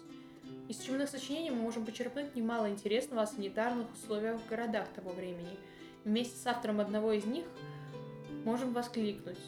Из 0.68 0.78
чумных 0.80 1.10
сочинений 1.10 1.52
мы 1.52 1.62
можем 1.62 1.86
почерпнуть 1.86 2.36
немало 2.36 2.70
интересного 2.70 3.24
о 3.24 3.28
санитарных 3.28 3.88
условиях 3.94 4.40
в 4.42 4.50
городах 4.50 4.88
того 4.90 5.12
времени. 5.12 5.58
Вместе 6.04 6.38
с 6.38 6.46
автором 6.46 6.82
одного 6.82 7.14
из 7.14 7.26
них 7.26 7.46
можем 8.44 8.74
воскликнуть. 8.74 9.40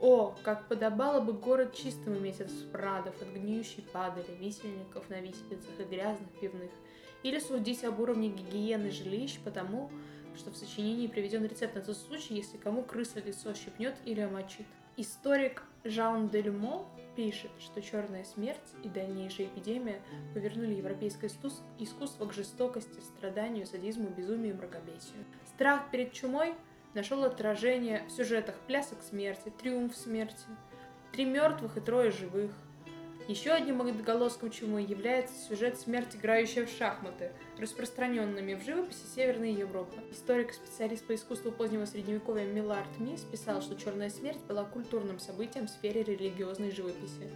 О, 0.00 0.34
как 0.42 0.68
подобало 0.68 1.20
бы 1.20 1.32
город 1.32 1.74
чистым 1.74 2.18
иметь 2.18 2.40
от 2.40 2.50
спрадов, 2.50 3.20
от 3.22 3.28
гниющей 3.28 3.84
падали, 3.92 4.36
висельников 4.38 5.08
на 5.08 5.20
виселицах 5.20 5.78
и 5.78 5.84
грязных 5.84 6.28
пивных– 6.40 6.70
или 7.22 7.38
судить 7.38 7.84
об 7.84 8.00
уровне 8.00 8.28
гигиены 8.28 8.90
жилищ 8.90 9.38
потому, 9.44 9.90
что 10.36 10.50
в 10.50 10.56
сочинении 10.56 11.06
приведен 11.06 11.44
рецепт 11.44 11.74
на 11.74 11.80
тот 11.80 11.96
случай, 11.96 12.34
если 12.34 12.56
кому 12.56 12.82
крыса 12.82 13.20
лицо 13.20 13.52
щипнет 13.54 13.96
или 14.04 14.20
омочит. 14.20 14.66
Историк 14.96 15.62
Жан 15.84 16.28
де 16.28 16.42
Люмо 16.42 16.86
пишет, 17.16 17.50
что 17.60 17.82
черная 17.82 18.24
смерть 18.24 18.58
и 18.82 18.88
дальнейшая 18.88 19.46
эпидемия 19.46 20.00
повернули 20.34 20.74
европейское 20.74 21.30
искусство 21.78 22.26
к 22.26 22.32
жестокости, 22.32 23.00
страданию, 23.00 23.66
садизму, 23.66 24.08
безумию 24.08 24.54
и 24.54 24.56
мракобесию. 24.56 25.24
Страх 25.46 25.90
перед 25.90 26.12
чумой 26.12 26.54
нашел 26.94 27.24
отражение 27.24 28.04
в 28.08 28.12
сюжетах 28.12 28.56
«Плясок 28.66 29.02
смерти», 29.02 29.52
«Триумф 29.60 29.96
смерти», 29.96 30.46
«Три 31.12 31.24
мертвых 31.24 31.76
и 31.76 31.80
трое 31.80 32.10
живых», 32.10 32.52
еще 33.28 33.52
одним 33.52 33.82
отголоском 33.82 34.50
чумы 34.50 34.80
является 34.80 35.34
сюжет 35.46 35.78
«Смерть, 35.78 36.16
играющая 36.16 36.64
в 36.64 36.70
шахматы», 36.70 37.30
распространенными 37.58 38.54
в 38.54 38.64
живописи 38.64 39.04
Северной 39.14 39.52
Европы. 39.52 40.00
Историк 40.10 40.54
специалист 40.54 41.06
по 41.06 41.14
искусству 41.14 41.52
позднего 41.52 41.84
средневековья 41.84 42.46
Миллард 42.46 42.88
Мис 42.98 43.20
писал, 43.20 43.60
что 43.60 43.76
«Черная 43.76 44.08
смерть» 44.08 44.40
была 44.48 44.64
культурным 44.64 45.18
событием 45.18 45.66
в 45.66 45.70
сфере 45.70 46.02
религиозной 46.02 46.70
живописи. 46.70 47.30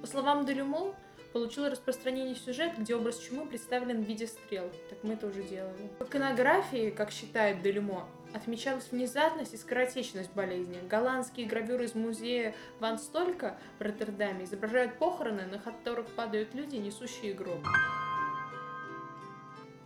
По 0.00 0.06
словам 0.06 0.46
Делюмо, 0.46 0.94
получил 1.32 1.68
распространение 1.68 2.36
сюжет, 2.36 2.72
где 2.78 2.94
образ 2.94 3.18
чумы 3.18 3.46
представлен 3.46 4.04
в 4.04 4.06
виде 4.06 4.26
стрел. 4.26 4.70
Так 4.90 4.98
мы 5.02 5.14
это 5.14 5.26
уже 5.26 5.42
делали. 5.42 5.90
В 5.98 6.04
иконографии, 6.04 6.90
как 6.90 7.10
считает 7.10 7.62
Делюмо, 7.62 8.08
отмечалась 8.34 8.90
внезапность 8.90 9.54
и 9.54 9.56
скоротечность 9.56 10.32
болезни. 10.32 10.78
Голландские 10.88 11.46
гравюры 11.46 11.84
из 11.84 11.94
музея 11.94 12.54
Ван 12.80 12.98
Столька 12.98 13.56
в 13.78 13.82
Роттердаме 13.82 14.44
изображают 14.44 14.98
похороны, 14.98 15.46
на 15.46 15.58
которых 15.58 16.06
падают 16.08 16.54
люди, 16.54 16.76
несущие 16.76 17.32
гроб. 17.34 17.64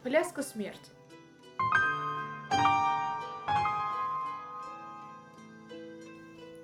Пляска 0.02 0.42
смерти. 0.42 0.90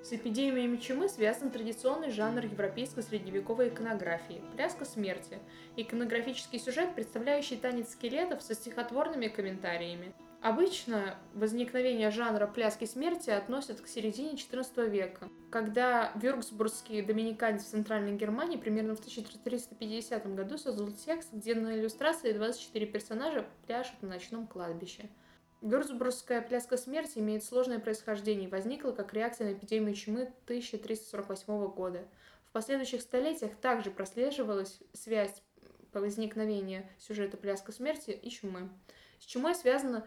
С 0.05 0.15
эпидемиями 0.15 0.77
чумы 0.77 1.09
связан 1.09 1.51
традиционный 1.51 2.11
жанр 2.11 2.45
европейской 2.45 3.03
средневековой 3.03 3.69
иконографии– 3.69 4.45
пляска 4.55 4.85
смерти, 4.85 5.39
иконографический 5.77 6.59
сюжет, 6.59 6.95
представляющий 6.95 7.57
танец 7.57 7.93
скелетов 7.93 8.43
со 8.43 8.55
стихотворными 8.55 9.29
комментариями. 9.29 10.13
Обычно 10.43 11.17
возникновение 11.35 12.11
жанра 12.11 12.47
пляски 12.47 12.85
смерти 12.85 13.31
относят 13.31 13.81
к 13.81 13.87
середине 13.87 14.33
XIV 14.33 14.89
века, 14.89 15.29
когда 15.51 16.13
вюрцбургский 16.17 17.01
доминиканец 17.03 17.63
в 17.63 17.69
Центральной 17.69 18.17
Германии 18.17 18.57
примерно 18.57 18.97
в 18.97 18.99
1350 18.99 20.35
году 20.35 20.59
создал 20.59 20.91
текст, 20.91 21.33
где 21.33 21.55
на 21.55 21.79
иллюстрации 21.79 22.33
24 22.33 22.87
персонажа 22.87 23.47
пляшут 23.67 24.03
на 24.03 24.09
ночном 24.09 24.47
кладбище– 24.47 25.09
Вюрцбургская 25.63 26.43
пляска 26.43 26.77
смерти 26.77 27.21
имеет 27.21 27.45
сложное 27.45 27.79
происхождение 27.79 28.49
и 28.49 28.51
возникла 28.51 28.91
как 28.91 29.15
реакция 29.15 29.49
на 29.49 29.53
эпидемию 29.53 29.95
чумы 29.95 30.23
1348 30.47 31.69
года. 31.69 32.05
В 32.49 32.53
последующих 32.53 33.01
столетиях 33.01 33.55
также 33.55 33.93
прослеживалась 33.93 34.81
связь 34.93 35.41
по 35.93 36.01
возникновению 36.01 36.85
сюжета 36.99 37.37
«Пляска 37.37 37.71
смерти» 37.71 38.11
и 38.11 38.29
чумы. 38.29 38.71
С 39.21 39.25
чумой 39.25 39.55
связана 39.55 40.05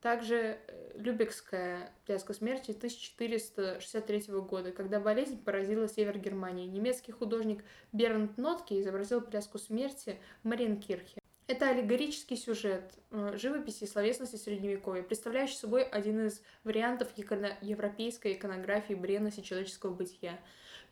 также 0.00 0.58
э, 0.66 0.92
Любекская 0.94 1.92
пляска 2.06 2.34
смерти 2.34 2.70
1463 2.72 4.24
года, 4.40 4.72
когда 4.72 5.00
болезнь 5.00 5.42
поразила 5.42 5.88
север 5.88 6.18
Германии. 6.18 6.66
Немецкий 6.66 7.12
художник 7.12 7.64
Бернт 7.92 8.36
Нотке 8.36 8.80
изобразил 8.80 9.20
пляску 9.20 9.58
смерти 9.58 10.18
в 10.42 10.48
Маринкирхе. 10.48 11.20
Это 11.48 11.70
аллегорический 11.70 12.36
сюжет 12.36 12.92
э, 13.10 13.36
живописи 13.36 13.84
и 13.84 13.86
словесности 13.86 14.36
Средневековья, 14.36 15.02
представляющий 15.02 15.56
собой 15.56 15.82
один 15.82 16.26
из 16.26 16.42
вариантов 16.62 17.08
европейской 17.16 18.34
иконографии 18.34 18.94
бренности 18.94 19.40
человеческого 19.40 19.94
бытия. 19.94 20.38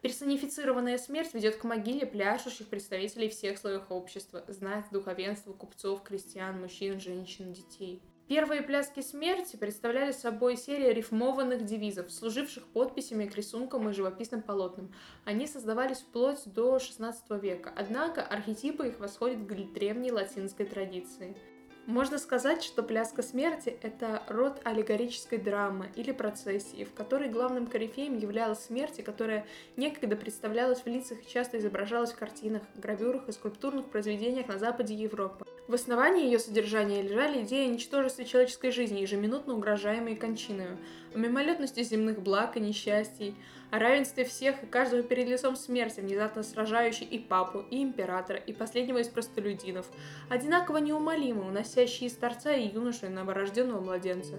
Персонифицированная 0.01 0.99
смерть 0.99 1.35
ведет 1.35 1.57
к 1.57 1.65
могиле 1.65 2.07
пляшущих 2.07 2.69
представителей 2.69 3.29
всех 3.29 3.59
слоев 3.59 3.91
общества, 3.91 4.45
знать 4.49 4.87
духовенства, 4.91 5.53
купцов, 5.53 6.03
крестьян, 6.03 6.61
мужчин, 6.61 7.01
женщин, 7.01 7.53
детей. 7.53 8.03
Первые 8.29 8.63
пляски 8.63 9.03
смерти 9.03 9.55
представляли 9.55 10.11
собой 10.11 10.57
серию 10.57 10.93
рифмованных 10.93 11.65
девизов, 11.65 12.11
служивших 12.11 12.67
подписями 12.67 13.27
к 13.27 13.37
рисункам 13.37 13.89
и 13.89 13.93
живописным 13.93 14.43
полотнам. 14.43 14.93
Они 15.25 15.47
создавались 15.47 15.99
вплоть 15.99 16.43
до 16.47 16.77
XVI 16.77 17.15
века, 17.41 17.73
однако 17.77 18.23
архетипы 18.23 18.89
их 18.89 18.99
восходят 18.99 19.47
к 19.47 19.73
древней 19.73 20.11
латинской 20.11 20.67
традиции. 20.67 21.37
Можно 21.87 22.19
сказать, 22.19 22.65
что 22.65 22.83
«Пляска 22.83 23.23
смерти»— 23.23 23.77
это 23.83 24.25
род 24.27 24.61
аллегорической 24.65 25.39
драмы 25.39 25.89
или 25.95 26.11
процессии, 26.11 26.83
в 26.83 26.93
которой 26.93 27.29
главным 27.29 27.69
корифеем 27.69 28.19
являлась 28.19 28.65
смерть, 28.65 29.05
которая 29.05 29.47
некогда 29.77 30.17
представлялась 30.17 30.81
в 30.81 30.87
лицах 30.89 31.23
и 31.23 31.33
часто 31.33 31.59
изображалась 31.59 32.11
в 32.11 32.19
картинах, 32.19 32.63
гравюрах 32.75 33.29
и 33.29 33.33
скульптурных 33.33 33.87
произведениях 33.87 34.49
на 34.49 34.59
западе 34.59 34.95
Европы. 34.95 35.47
В 35.69 35.75
основании 35.75 36.25
ее 36.25 36.41
содержания 36.41 37.03
лежали 37.03 37.43
идеи 37.45 37.69
о 37.69 37.73
ничтожестве 37.73 38.25
человеческой 38.25 38.73
жизни, 38.73 38.99
ежеминутно 38.99 39.55
угрожаемой 39.55 40.17
кончиною, 40.17 40.79
о 41.15 41.19
мимолетности 41.19 41.85
земных 41.85 42.21
благ 42.21 42.57
и 42.57 42.61
несчастий, 42.61 43.37
о 43.71 43.79
равенстве 43.79 44.25
всех 44.25 44.63
и 44.63 44.67
каждого 44.67 45.03
перед 45.03 45.29
лицом 45.29 45.57
смерти, 45.57 46.01
внезапно 46.01 46.43
сражающей 46.43 47.07
и 47.07 47.19
папу, 47.19 47.65
и 47.71 47.83
императора, 47.83 48.39
и 48.39 48.53
последнего 48.53 48.99
из 48.99 49.09
простолюдинов, 49.09 49.87
одинаково 50.29 50.79
неумолимо 50.79 51.47
уносящие 51.47 52.09
из 52.09 52.15
торца 52.15 52.53
и 52.53 52.69
юношу, 52.69 53.07
и 53.07 53.09
новорожденного 53.09 53.81
младенца. 53.81 54.39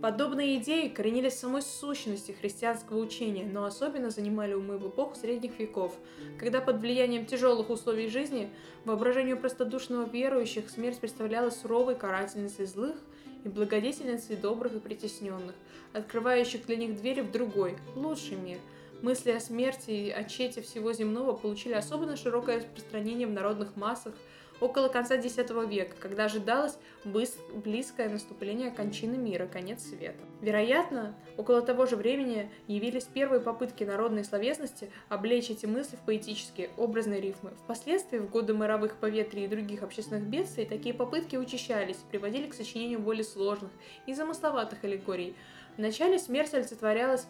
Подобные 0.00 0.56
идеи 0.56 0.88
коренились 0.88 1.34
в 1.34 1.38
самой 1.38 1.62
сущности 1.62 2.32
христианского 2.32 2.98
учения, 2.98 3.44
но 3.44 3.64
особенно 3.64 4.10
занимали 4.10 4.52
умы 4.52 4.76
в 4.76 4.88
эпоху 4.88 5.14
средних 5.14 5.60
веков, 5.60 5.96
когда 6.40 6.60
под 6.60 6.80
влиянием 6.80 7.24
тяжелых 7.24 7.70
условий 7.70 8.08
жизни 8.08 8.50
воображению 8.84 9.38
простодушного 9.38 10.08
верующих 10.08 10.70
смерть 10.70 10.98
представлялась 10.98 11.60
суровой 11.60 11.94
карательницей 11.94 12.66
злых 12.66 12.96
и 13.44 13.48
благодетельницей 13.48 14.36
добрых 14.36 14.74
и 14.74 14.78
притесненных, 14.80 15.54
открывающих 15.92 16.66
для 16.66 16.76
них 16.76 16.96
двери 16.96 17.20
в 17.20 17.30
другой, 17.30 17.76
лучший 17.94 18.36
мир. 18.36 18.58
Мысли 19.02 19.32
о 19.32 19.40
смерти 19.40 19.90
и 19.90 20.10
о 20.10 20.24
чете 20.24 20.62
всего 20.62 20.92
земного 20.92 21.32
получили 21.32 21.72
особенно 21.72 22.16
широкое 22.16 22.58
распространение 22.58 23.26
в 23.26 23.32
народных 23.32 23.76
массах– 23.76 24.14
около 24.60 24.88
конца 24.88 25.16
X 25.16 25.36
века, 25.68 25.96
когда 25.98 26.24
ожидалось 26.24 26.78
близкое 27.04 28.08
наступление 28.08 28.70
кончины 28.70 29.16
мира, 29.16 29.46
конец 29.46 29.82
света. 29.82 30.22
Вероятно, 30.40 31.14
около 31.36 31.62
того 31.62 31.86
же 31.86 31.96
времени 31.96 32.50
явились 32.66 33.04
первые 33.04 33.40
попытки 33.40 33.84
народной 33.84 34.24
словесности 34.24 34.90
облечь 35.08 35.50
эти 35.50 35.66
мысли 35.66 35.96
в 35.96 36.00
поэтические, 36.00 36.70
образные 36.76 37.20
рифмы. 37.20 37.52
Впоследствии, 37.64 38.18
в 38.18 38.30
годы 38.30 38.54
мировых 38.54 38.96
поветрий 38.96 39.44
и 39.44 39.48
других 39.48 39.82
общественных 39.82 40.24
бедствий, 40.24 40.64
такие 40.64 40.94
попытки 40.94 41.36
учащались 41.36 41.98
приводили 42.10 42.48
к 42.48 42.54
сочинению 42.54 43.00
более 43.00 43.24
сложных 43.24 43.70
и 44.06 44.14
замысловатых 44.14 44.84
аллегорий. 44.84 45.34
Вначале 45.76 46.18
смерть 46.18 46.52
олицетворялась 46.52 47.26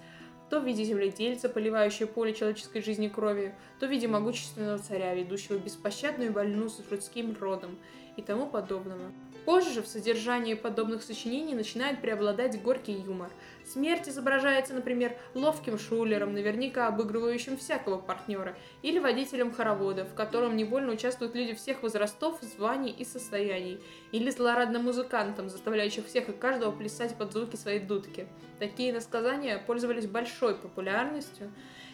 то 0.53 0.61
в 0.61 0.67
виде 0.67 0.85
земледельца, 0.85 1.49
поливающего 1.49 2.07
поле 2.07 2.35
человеческой 2.35 2.83
жизни 2.83 3.09
кровью, 3.09 3.55
то 3.81 3.87
в 3.87 3.91
виде 3.91 4.07
могущественного 4.07 4.79
царя, 4.79 5.15
ведущего 5.15 5.57
беспощадную 5.57 6.31
войну 6.31 6.69
с 6.69 6.79
людским 6.91 7.35
родом 7.41 7.79
и 8.19 8.21
тому 8.21 8.47
подобного. 8.47 9.11
Позже 9.47 9.71
же 9.71 9.83
в 9.83 9.87
содержании 9.89 10.53
подобных 10.53 11.05
сочинений 11.05 11.55
начинает 11.55 12.03
преобладать 12.03 12.61
горький 12.61 12.93
юмор. 12.93 13.31
Смерть 13.73 14.07
изображается, 14.07 14.75
например, 14.75 15.17
ловким 15.33 15.79
шулером, 15.79 16.35
наверняка 16.35 16.89
обыгрывающим 16.89 17.57
всякого 17.57 17.97
партнера, 17.97 18.55
или 18.83 18.99
водителем 18.99 19.51
хоровода, 19.51 20.05
в 20.05 20.15
котором 20.15 20.59
невольно 20.59 20.93
участвуют 20.93 21.35
люди 21.35 21.55
всех 21.55 21.83
возрастов, 21.83 22.39
званий 22.43 22.91
и 22.91 23.03
состояний, 23.03 23.81
или 24.11 24.29
злорадным 24.29 24.85
музыкантом, 24.85 25.49
заставляющим 25.49 26.05
всех 26.05 26.29
и 26.29 26.33
каждого 26.33 26.71
плясать 26.71 27.17
под 27.17 27.33
звуки 27.33 27.57
своей 27.57 27.81
дудки. 27.81 28.27
Такие 28.59 28.93
насказания 28.93 29.57
пользовались 29.59 30.07
большой 30.07 30.55
популярностью, 30.55 31.51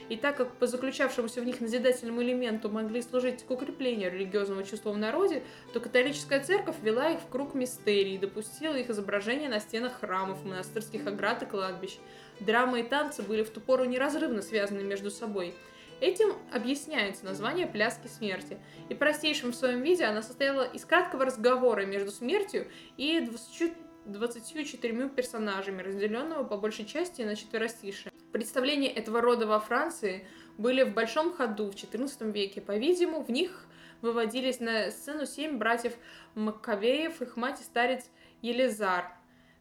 и 0.08 0.16
так 0.16 0.36
как 0.36 0.52
по 0.54 0.66
заключавшемуся 0.66 1.40
в 1.40 1.44
них 1.44 1.60
назидательному 1.60 2.22
элементу 2.22 2.68
могли 2.68 3.02
служить 3.02 3.44
к 3.44 3.50
укреплению 3.50 4.12
религиозного 4.12 4.64
чувства 4.64 4.92
в 4.92 4.98
народе, 4.98 5.42
то 5.72 5.80
католическая 5.80 6.42
церковь 6.42 6.76
вела 6.82 7.10
их 7.10 7.20
в 7.20 7.28
круг 7.28 7.54
мистерий 7.54 8.14
и 8.14 8.18
допустила 8.18 8.74
их 8.74 8.90
изображение 8.90 9.48
на 9.48 9.60
стенах 9.60 10.00
храмов, 10.00 10.44
монастырских 10.44 11.06
оград 11.06 11.42
и 11.42 11.46
кладбищ. 11.46 11.98
Драма 12.40 12.80
и 12.80 12.82
танцы 12.82 13.22
были 13.22 13.42
в 13.42 13.50
ту 13.50 13.60
пору 13.60 13.84
неразрывно 13.84 14.42
связаны 14.42 14.82
между 14.82 15.10
собой. 15.10 15.54
Этим 16.00 16.32
объясняется 16.52 17.24
название 17.24 17.66
«Пляски 17.66 18.06
смерти», 18.06 18.58
и 18.88 18.94
простейшим 18.94 19.50
в 19.50 19.56
своем 19.56 19.82
виде 19.82 20.04
она 20.04 20.22
состояла 20.22 20.62
из 20.62 20.84
краткого 20.84 21.24
разговора 21.24 21.86
между 21.86 22.12
смертью 22.12 22.68
и 22.96 23.20
20 23.20 23.72
24 24.08 25.08
персонажами, 25.10 25.82
разделенного 25.82 26.44
по 26.44 26.56
большей 26.56 26.86
части 26.86 27.22
на 27.22 27.36
четверостишие. 27.36 28.12
Представления 28.32 28.88
этого 28.88 29.20
рода 29.20 29.46
во 29.46 29.60
Франции 29.60 30.26
были 30.56 30.82
в 30.82 30.94
большом 30.94 31.32
ходу 31.32 31.70
в 31.70 31.74
XIV 31.74 32.32
веке. 32.32 32.60
По-видимому, 32.60 33.22
в 33.22 33.30
них 33.30 33.66
выводились 34.00 34.60
на 34.60 34.90
сцену 34.90 35.26
семь 35.26 35.58
братьев 35.58 35.94
Маккавеев, 36.34 37.20
их 37.22 37.36
мать 37.36 37.60
и 37.60 37.64
старец 37.64 38.04
Елизар, 38.42 39.12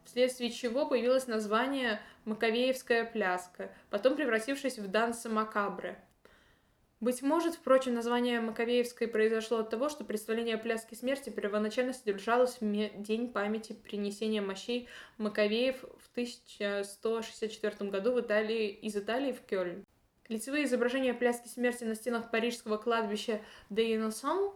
вследствие 0.04 0.50
чего 0.50 0.86
появилось 0.86 1.26
название 1.26 2.00
«Маковеевская 2.24 3.04
пляска», 3.04 3.72
потом 3.90 4.16
превратившись 4.16 4.78
в 4.78 4.88
«Данса 4.88 5.28
Макабре». 5.28 6.02
Быть 7.00 7.22
может, 7.22 7.54
впрочем, 7.54 7.94
название 7.94 8.40
Маковеевской 8.40 9.06
произошло 9.06 9.58
от 9.58 9.70
того, 9.70 9.88
что 9.88 10.02
представление 10.02 10.56
о 10.56 10.58
пляске 10.58 10.96
смерти 10.96 11.30
первоначально 11.30 11.92
содержалось 11.92 12.60
в 12.60 13.02
День 13.02 13.32
памяти 13.32 13.72
принесения 13.72 14.42
мощей 14.42 14.88
Маковеев 15.16 15.80
в 15.80 16.10
1164 16.10 17.90
году 17.90 18.14
в 18.14 18.20
Италии, 18.20 18.70
из 18.70 18.96
Италии 18.96 19.32
в 19.32 19.42
Кёльн. 19.42 19.84
Лицевые 20.26 20.64
изображения 20.64 21.14
пляски 21.14 21.46
смерти 21.46 21.84
на 21.84 21.94
стенах 21.94 22.32
парижского 22.32 22.78
кладбища 22.78 23.40
Де 23.70 23.94
Инносан 23.94 24.50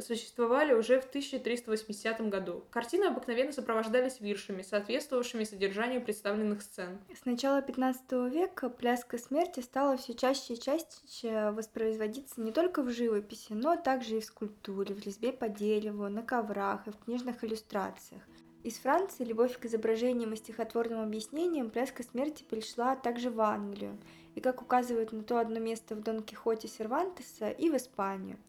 существовали 0.00 0.74
уже 0.74 1.00
в 1.00 1.06
1380 1.06 2.20
году. 2.28 2.64
Картины 2.70 3.04
обыкновенно 3.04 3.52
сопровождались 3.52 4.20
виршами, 4.20 4.62
соответствовавшими 4.62 5.44
содержанию 5.44 6.02
представленных 6.02 6.62
сцен. 6.62 6.98
С 7.14 7.24
начала 7.24 7.62
15 7.62 8.12
века 8.30 8.68
пляска 8.68 9.18
смерти 9.18 9.60
стала 9.60 9.96
все 9.96 10.14
чаще 10.14 10.54
и 10.54 10.60
чаще 10.60 11.50
воспроизводиться 11.50 12.40
не 12.40 12.52
только 12.52 12.82
в 12.82 12.90
живописи, 12.90 13.52
но 13.52 13.76
также 13.76 14.18
и 14.18 14.20
в 14.20 14.24
скульптуре, 14.24 14.94
в 14.94 15.04
резьбе 15.04 15.32
по 15.32 15.48
дереву, 15.48 16.08
на 16.08 16.22
коврах 16.22 16.86
и 16.86 16.90
в 16.90 16.98
книжных 16.98 17.42
иллюстрациях. 17.42 18.22
Из 18.64 18.74
Франции 18.74 19.24
любовь 19.24 19.56
к 19.56 19.64
изображениям 19.64 20.32
и 20.32 20.36
стихотворным 20.36 21.00
объяснениям 21.00 21.70
пляска 21.70 22.02
смерти 22.02 22.42
пришла 22.42 22.96
также 22.96 23.30
в 23.30 23.40
Англию, 23.40 23.96
и, 24.34 24.40
как 24.40 24.60
указывает 24.60 25.12
на 25.12 25.22
то 25.22 25.38
одно 25.38 25.60
место 25.60 25.94
в 25.94 26.02
Дон 26.02 26.22
Кихоте 26.22 26.68
Сервантеса, 26.68 27.50
и 27.50 27.70
в 27.70 27.76
Испанию– 27.76 28.36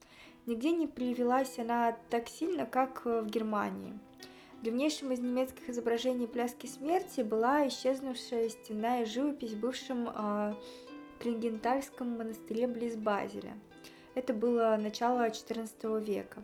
Нигде 0.50 0.72
не 0.72 0.88
привелась 0.88 1.60
она 1.60 1.96
так 2.10 2.28
сильно, 2.28 2.66
как 2.66 3.06
в 3.06 3.28
Германии. 3.28 3.94
Древнейшим 4.64 5.12
из 5.12 5.20
немецких 5.20 5.70
изображений 5.70 6.28
пляски 6.28 6.66
смерти 6.66 7.22
была 7.22 7.68
исчезнувшая 7.68 8.50
стенная 8.50 9.06
живопись 9.06 9.52
в 9.52 9.60
бывшем 9.60 10.10
э, 10.10 10.56
Клингентальском 11.20 12.18
монастыре 12.18 12.66
близ 12.66 12.96
Базеля. 12.96 13.54
Это 14.16 14.34
было 14.34 14.76
начало 14.82 15.28
XIV 15.28 16.04
века. 16.04 16.42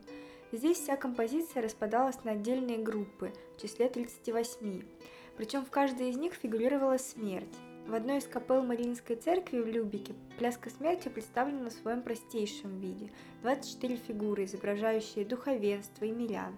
Здесь 0.52 0.78
вся 0.78 0.98
композиция 0.98 1.64
распадалась 1.64 2.24
на 2.24 2.34
отдельные 2.34 2.78
группы 2.78 3.34
в 3.58 3.62
числе 3.64 3.90
38, 3.90 4.84
причем 5.36 5.66
в 5.66 5.72
каждой 5.72 6.12
из 6.12 6.18
них 6.18 6.36
фигурировала 6.36 7.00
смерть. 7.00 7.58
В 7.88 7.94
одной 7.94 8.18
из 8.18 8.26
капел 8.26 8.64
Мариинской 8.64 9.16
церкви 9.16 9.60
в 9.60 9.68
Любике 9.68 10.16
пляска 10.40 10.72
смерти 10.72 11.08
представлена 11.08 11.70
в 11.70 11.74
своем 11.74 12.02
простейшем 12.02 12.80
виде. 12.80 13.12
24 13.44 13.98
фигуры, 13.98 14.46
изображающие 14.46 15.24
духовенство 15.24 16.06
и 16.06 16.12
мирян 16.12 16.56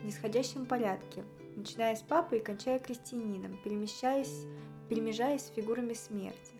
в 0.00 0.04
нисходящем 0.04 0.66
порядке, 0.66 1.24
начиная 1.56 1.96
с 1.96 2.02
папы 2.02 2.36
и 2.36 2.40
кончая 2.40 2.78
крестьянином, 2.78 3.58
перемещаясь, 3.64 4.46
перемежаясь 4.88 5.42
с 5.42 5.48
фигурами 5.48 5.94
смерти 5.94 6.54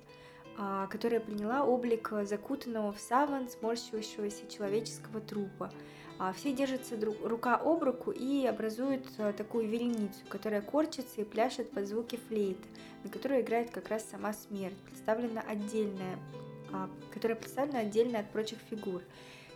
а, 0.61 0.88
которая 0.88 1.20
приняла 1.20 1.64
облик 1.64 2.11
закутанного 2.24 2.90
в 2.90 2.98
саван 2.98 3.48
сморщивающегося 3.48 4.48
человеческого 4.48 5.20
трупа, 5.20 5.72
все 6.37 6.52
держатся 6.52 6.96
друг, 6.96 7.16
рука 7.24 7.57
об 7.57 7.83
руку 7.85 8.11
и 8.11 8.44
образуют 8.44 9.07
э, 9.18 9.33
такую 9.33 9.68
вереницу, 9.68 10.18
которая 10.28 10.62
корчится 10.62 11.20
и 11.20 11.24
пляшет 11.24 11.70
под 11.70 11.87
звуки 11.87 12.18
флейты, 12.28 12.66
на 13.04 13.11
которой 13.11 13.40
играет 13.40 13.70
как 13.70 13.88
раз 13.88 14.04
сама 14.11 14.33
смерть, 14.33 14.76
представлена 14.85 15.42
отдельная, 15.42 16.18
а, 16.72 16.90
которая 17.12 17.37
представлена 17.37 17.81
отдельно 17.81 18.18
от 18.18 18.31
прочих 18.31 18.59
фигур. 18.68 19.02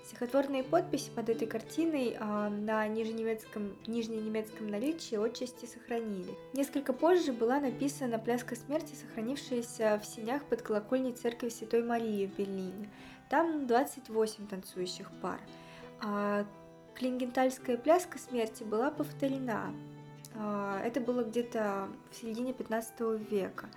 Стихотворные 0.06 0.64
подписи 0.64 1.10
под 1.10 1.28
этой 1.28 1.46
картиной 1.46 2.16
а, 2.18 2.48
на 2.48 2.86
нижненемецком, 2.86 3.76
нижненемецком 3.86 4.68
наличии 4.68 5.16
отчасти 5.16 5.66
сохранили. 5.66 6.36
Несколько 6.52 6.92
позже 6.92 7.32
была 7.32 7.60
написана 7.60 8.18
«Пляска 8.18 8.56
смерти», 8.56 8.94
сохранившаяся 8.94 10.00
в 10.02 10.06
синях 10.06 10.44
под 10.44 10.62
колокольней 10.62 11.12
церкви 11.12 11.48
Святой 11.48 11.82
Марии 11.82 12.26
в 12.26 12.36
Берлине. 12.36 12.90
Там 13.30 13.66
28 13.66 14.46
танцующих 14.48 15.10
пар. 15.22 15.40
А 16.04 16.44
Клингентальская 16.94 17.76
пляска 17.76 18.18
смерти 18.18 18.64
была 18.64 18.90
повторена. 18.90 19.72
А, 20.34 20.80
это 20.84 21.00
было 21.00 21.22
где-то 21.22 21.88
в 22.10 22.16
середине 22.16 22.52
15 22.52 23.00
века. 23.30 23.68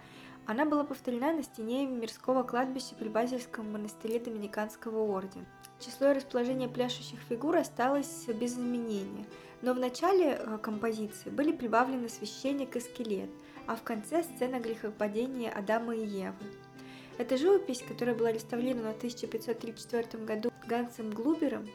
Она 0.47 0.65
была 0.65 0.83
повторена 0.83 1.33
на 1.33 1.43
стене 1.43 1.85
мирского 1.85 2.43
кладбища 2.43 2.95
при 2.95 3.09
Базельском 3.09 3.71
монастыре 3.71 4.19
Доминиканского 4.19 4.99
ордена. 4.99 5.45
Число 5.79 6.11
и 6.11 6.13
расположение 6.13 6.69
пляшущих 6.69 7.19
фигур 7.21 7.57
осталось 7.57 8.25
без 8.27 8.53
изменения. 8.53 9.25
Но 9.61 9.73
в 9.73 9.79
начале 9.79 10.38
э, 10.39 10.57
композиции 10.59 11.29
были 11.29 11.51
прибавлены 11.51 12.09
священник 12.09 12.75
и 12.75 12.79
скелет, 12.79 13.29
а 13.65 13.75
в 13.75 13.83
конце 13.83 14.23
сцена 14.23 14.59
грехопадения 14.59 15.51
Адама 15.51 15.95
и 15.95 16.05
Евы. 16.05 16.35
Эта 17.17 17.38
живопись, 17.38 17.81
которая 17.81 18.15
была 18.15 18.31
реставрирована 18.31 18.93
в 18.93 18.97
1534 18.97 20.23
году 20.23 20.51
Гансом 20.67 21.11
Глубером, 21.11 21.67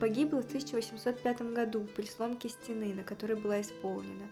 погибла 0.00 0.42
в 0.42 0.46
1805 0.46 1.42
году 1.52 1.86
при 1.94 2.06
сломке 2.06 2.48
стены, 2.48 2.94
на 2.94 3.04
которой 3.04 3.36
была 3.36 3.60
исполнена. 3.60 4.28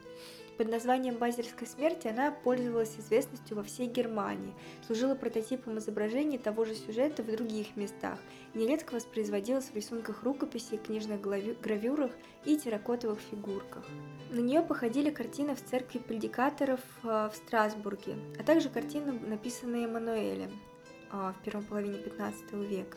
Под 0.56 0.68
названием 0.68 1.16
«Базельской 1.16 1.68
смерти» 1.68 2.08
она 2.08 2.32
пользовалась 2.32 2.96
известностью 2.98 3.56
во 3.56 3.62
всей 3.62 3.86
Германии, 3.86 4.54
служила 4.84 5.14
прототипом 5.14 5.78
изображений 5.78 6.36
того 6.36 6.64
же 6.64 6.74
сюжета 6.74 7.22
в 7.22 7.30
других 7.30 7.76
местах 7.76 8.18
нередко 8.54 8.94
воспроизводилась 8.94 9.66
в 9.66 9.74
рисунках 9.74 10.22
рукописей, 10.22 10.78
книжных 10.78 11.20
гравюрах 11.20 12.12
и 12.44 12.56
терракотовых 12.56 13.18
фигурках. 13.20 13.84
На 14.30 14.40
нее 14.40 14.62
походили 14.62 15.10
картины 15.10 15.54
в 15.54 15.64
церкви 15.64 15.98
предикаторов 15.98 16.80
э, 17.02 17.30
в 17.32 17.36
Страсбурге, 17.36 18.16
а 18.38 18.42
также 18.42 18.68
картины, 18.68 19.12
написанные 19.12 19.84
Эммануэлем 19.84 20.50
э, 21.12 21.32
в 21.38 21.44
первой 21.44 21.64
половине 21.64 21.98
XV 21.98 22.66
века 22.66 22.96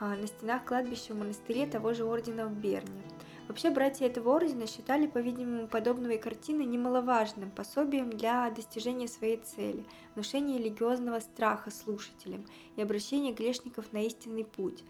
на 0.00 0.26
стенах 0.26 0.64
кладбища 0.64 1.14
в 1.14 1.18
монастыре 1.18 1.66
того 1.66 1.94
же 1.94 2.04
ордена 2.04 2.46
в 2.46 2.54
Берне– 2.54 3.02
Вообще, 3.46 3.68
братья 3.68 4.06
этого 4.06 4.30
ордена 4.30 4.66
считали, 4.66 5.06
по-видимому, 5.06 5.68
подобные 5.68 6.18
картины 6.18 6.62
немаловажным 6.62 7.50
пособием 7.50 8.08
для 8.08 8.48
достижения 8.50 9.06
своей 9.06 9.36
цели– 9.36 9.84
внушения 10.14 10.58
религиозного 10.58 11.20
страха 11.20 11.70
слушателям 11.70 12.46
и 12.76 12.82
обращения 12.82 13.32
грешников 13.32 13.92
на 13.92 13.98
истинный 13.98 14.44
путь. 14.44 14.82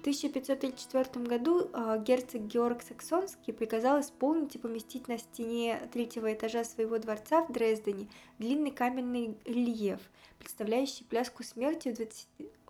В 0.00 0.02
1534 0.02 1.26
году 1.26 1.68
а, 1.74 1.98
герцог 1.98 2.46
Георг 2.46 2.80
Саксонский 2.80 3.52
приказал 3.52 4.00
исполнить 4.00 4.54
и 4.54 4.58
поместить 4.58 5.08
на 5.08 5.18
стене 5.18 5.78
третьего 5.92 6.32
этажа 6.32 6.64
своего 6.64 6.96
дворца 6.96 7.44
в 7.44 7.52
Дрездене 7.52 8.08
длинный 8.38 8.70
каменный 8.70 9.36
рельеф, 9.44 10.00
представляющий 10.38 11.04
пляску 11.04 11.42
смерти 11.42 11.94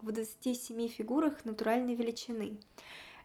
в 0.03 0.11
27 0.11 0.89
фигурах 0.89 1.45
натуральной 1.45 1.95
величины. 1.95 2.59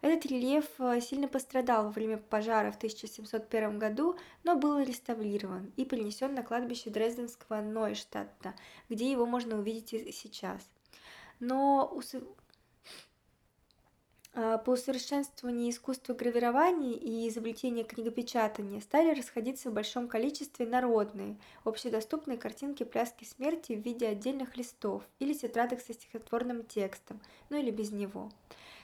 Этот 0.02 0.28
рельеф 0.28 0.66
э, 0.78 1.02
сильно 1.02 1.28
пострадал 1.28 1.86
во 1.86 1.90
время 1.90 2.18
пожара 2.18 2.72
в 2.72 2.78
1701 2.78 3.80
году, 3.80 4.18
но 4.44 4.56
был 4.56 4.78
реставрирован 4.78 5.74
и 5.78 5.84
перенесен 5.84 6.36
на 6.36 6.44
кладбище 6.44 6.92
Дрезденского 6.92 7.62
Нойштадта, 7.62 8.54
где 8.88 9.10
его 9.12 9.26
можно 9.26 9.58
увидеть 9.58 9.94
и 9.94 10.12
сейчас. 10.12 10.62
Но 11.40 11.92
по 14.36 14.72
усовершенствованию 14.72 15.70
искусства 15.70 16.14
гравирования 16.14 16.98
и 16.98 17.30
изобретения 17.30 17.86
книгопечатания 17.86 18.82
стали 18.82 19.18
расходиться 19.18 19.70
в 19.70 19.74
большом 19.74 20.10
количестве 20.10 20.66
народные, 20.66 21.38
общедоступные 21.64 22.38
картинки 22.38 22.84
пляски 22.84 23.24
смерти 23.24 23.72
в 23.72 23.80
виде 23.80 24.06
отдельных 24.08 24.58
листов 24.58 25.04
или 25.20 25.34
тетрадок 25.34 25.80
со 25.80 25.94
стихотворным 25.94 26.66
текстом, 26.66 27.22
ну 27.50 27.58
или 27.58 27.72
без 27.72 27.92
него. 27.92 28.30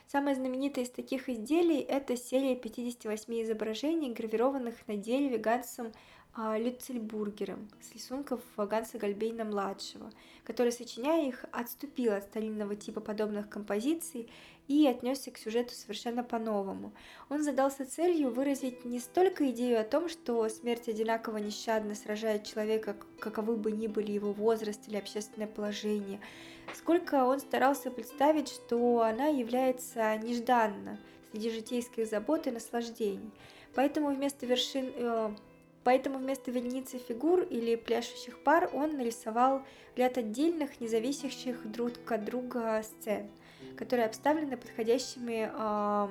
Самое 0.07 0.37
знаменитое 0.37 0.85
из 0.85 0.89
таких 0.89 1.27
изделий– 1.27 1.79
это 1.79 2.15
серия 2.15 2.55
58 2.55 3.43
изображений, 3.43 4.13
гравированных 4.13 4.87
на 4.87 4.95
дереве 4.95 5.37
Гансом 5.37 5.91
а, 6.30 6.30
Люцельбургером 6.37 7.69
с 7.81 7.93
рисунков 7.93 8.41
Ганса 8.57 8.97
Гальбейна-младшего, 8.97 10.11
который, 10.43 10.71
сочиняя 10.71 11.27
их, 11.27 11.45
отступил 11.51 12.13
от 12.13 12.23
старинного 12.23 12.75
типа 12.75 13.01
подобных 13.01 13.49
композиций 13.49 14.29
и 14.67 14.87
отнесся 14.87 15.31
к 15.31 15.37
сюжету 15.37 15.73
совершенно 15.73 16.23
по-новому. 16.23 16.93
Он 17.29 17.43
задался 17.43 17.85
целью 17.85 18.31
выразить 18.31 18.85
не 18.85 18.99
столько 18.99 19.49
идею 19.51 19.81
о 19.81 19.83
том, 19.83 20.07
что 20.07 20.47
смерть 20.47 20.87
одинаково 20.87 21.37
нещадно 21.37 21.95
сражает 21.95 22.45
человека, 22.45 22.95
каковы 23.19 23.57
бы 23.57 23.71
ни 23.71 23.87
были 23.87 24.13
его 24.13 24.31
возраст 24.31 24.87
или 24.87 24.97
общественное 24.97 25.47
положение– 25.47 26.19
сколько 26.75 27.25
он 27.25 27.39
старался 27.39 27.91
представить, 27.91 28.49
что 28.49 29.01
она 29.01 29.27
является 29.27 30.15
нежданна 30.17 30.99
среди 31.31 31.49
житейских 31.49 32.07
забот 32.07 32.47
и 32.47 32.51
наслаждений. 32.51 33.31
Поэтому 33.73 34.13
вместо 34.13 34.45
вершин, 34.45 34.91
э, 34.93 35.35
поэтому 35.83 36.19
вместо 36.19 36.51
вереницы 36.51 36.97
фигур 36.97 37.41
или 37.41 37.75
пляшущих 37.75 38.39
пар 38.39 38.69
он 38.73 38.97
нарисовал 38.97 39.63
ряд 39.95 40.17
отдельных, 40.17 40.79
независящих 40.79 41.69
друг 41.71 41.93
от 42.11 42.25
друга 42.25 42.83
сцен, 42.83 43.29
которые 43.77 44.05
обставлены 44.05 44.57
подходящими 44.57 45.51
э, 45.53 46.07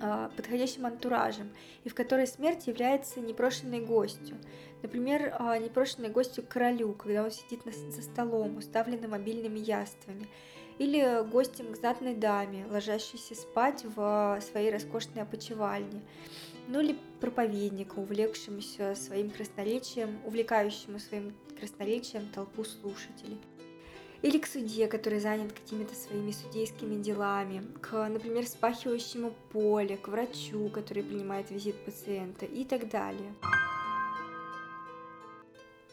э, 0.00 0.28
подходящим 0.36 0.86
антуражем, 0.86 1.50
и 1.84 1.88
в 1.88 1.94
которой 1.94 2.26
смерть 2.26 2.66
является 2.66 3.20
непрошенной 3.20 3.80
гостью. 3.80 4.36
Например, 4.82 5.34
непрошенный 5.60 6.08
гостю 6.08 6.42
к 6.42 6.48
королю, 6.48 6.92
когда 6.92 7.24
он 7.24 7.30
сидит 7.30 7.62
за 7.64 8.02
столом, 8.02 8.58
уставленным 8.58 9.12
обильными 9.12 9.58
яствами. 9.58 10.28
Или 10.78 11.28
гостем 11.28 11.72
к 11.72 11.76
знатной 11.76 12.14
даме, 12.14 12.64
ложащейся 12.70 13.34
спать 13.34 13.84
в 13.84 14.40
своей 14.40 14.70
роскошной 14.70 15.24
опочивальне. 15.24 16.02
Ну 16.70 16.82
или 16.82 16.98
проповеднику, 17.20 18.02
увлекшемуся 18.02 18.94
своим 18.94 19.30
красноречием, 19.30 20.18
увлекающему 20.26 20.98
своим 20.98 21.34
красноречием 21.58 22.28
толпу 22.28 22.62
слушателей. 22.62 23.40
Или 24.20 24.38
к 24.38 24.46
судье, 24.46 24.86
который 24.86 25.18
занят 25.18 25.50
какими-то 25.52 25.94
своими 25.94 26.30
судейскими 26.30 27.00
делами, 27.00 27.62
к, 27.80 28.08
например, 28.08 28.46
спахивающему 28.46 29.32
поле, 29.50 29.96
к 29.96 30.08
врачу, 30.08 30.68
который 30.68 31.02
принимает 31.02 31.50
визит 31.50 31.76
пациента 31.86 32.44
и 32.44 32.64
так 32.66 32.90
далее. 32.90 33.32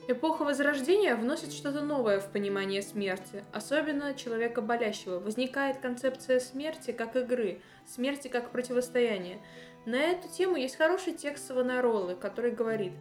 Эпоха 0.07 0.43
Возрождения 0.43 1.15
вносит 1.15 1.53
что-то 1.53 1.81
новое 1.81 2.19
в 2.19 2.31
понимание 2.31 2.81
смерти, 2.81 3.43
особенно 3.53 4.13
человека 4.13 4.61
болящего. 4.61 5.19
Возникает 5.19 5.77
концепция 5.77 6.39
смерти 6.39 6.91
как 6.91 7.15
игры, 7.15 7.61
смерти 7.87 8.27
как 8.27 8.51
противостояния. 8.51 9.39
На 9.85 9.97
эту 9.97 10.27
тему 10.27 10.55
есть 10.55 10.77
хороший 10.77 11.13
текст 11.13 11.47
Савонаролы, 11.47 12.15
который 12.15 12.49
говорит 12.49 12.93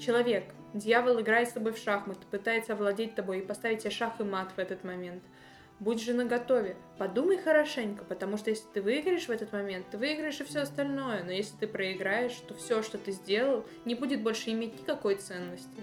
«Человек, 0.00 0.46
дьявол 0.72 1.20
играет 1.20 1.48
с 1.48 1.52
тобой 1.52 1.72
в 1.72 1.78
шахматы, 1.78 2.26
пытается 2.28 2.72
овладеть 2.72 3.14
тобой 3.14 3.38
и 3.38 3.46
поставить 3.46 3.80
тебе 3.82 3.90
шах 3.90 4.18
и 4.18 4.24
мат 4.24 4.50
в 4.56 4.58
этот 4.58 4.82
момент. 4.82 5.22
Будь 5.78 6.02
же 6.02 6.12
наготове, 6.12 6.76
подумай 6.98 7.38
хорошенько, 7.38 8.02
потому 8.04 8.36
что 8.36 8.50
если 8.50 8.66
ты 8.74 8.82
выиграешь 8.82 9.26
в 9.26 9.30
этот 9.30 9.52
момент, 9.52 9.86
ты 9.90 9.96
выиграешь 9.96 10.40
и 10.40 10.44
все 10.44 10.60
остальное, 10.60 11.22
но 11.22 11.30
если 11.30 11.56
ты 11.56 11.68
проиграешь, 11.68 12.34
то 12.48 12.54
все, 12.54 12.82
что 12.82 12.98
ты 12.98 13.12
сделал, 13.12 13.64
не 13.84 13.94
будет 13.94 14.20
больше 14.20 14.50
иметь 14.50 14.80
никакой 14.80 15.14
ценности». 15.14 15.82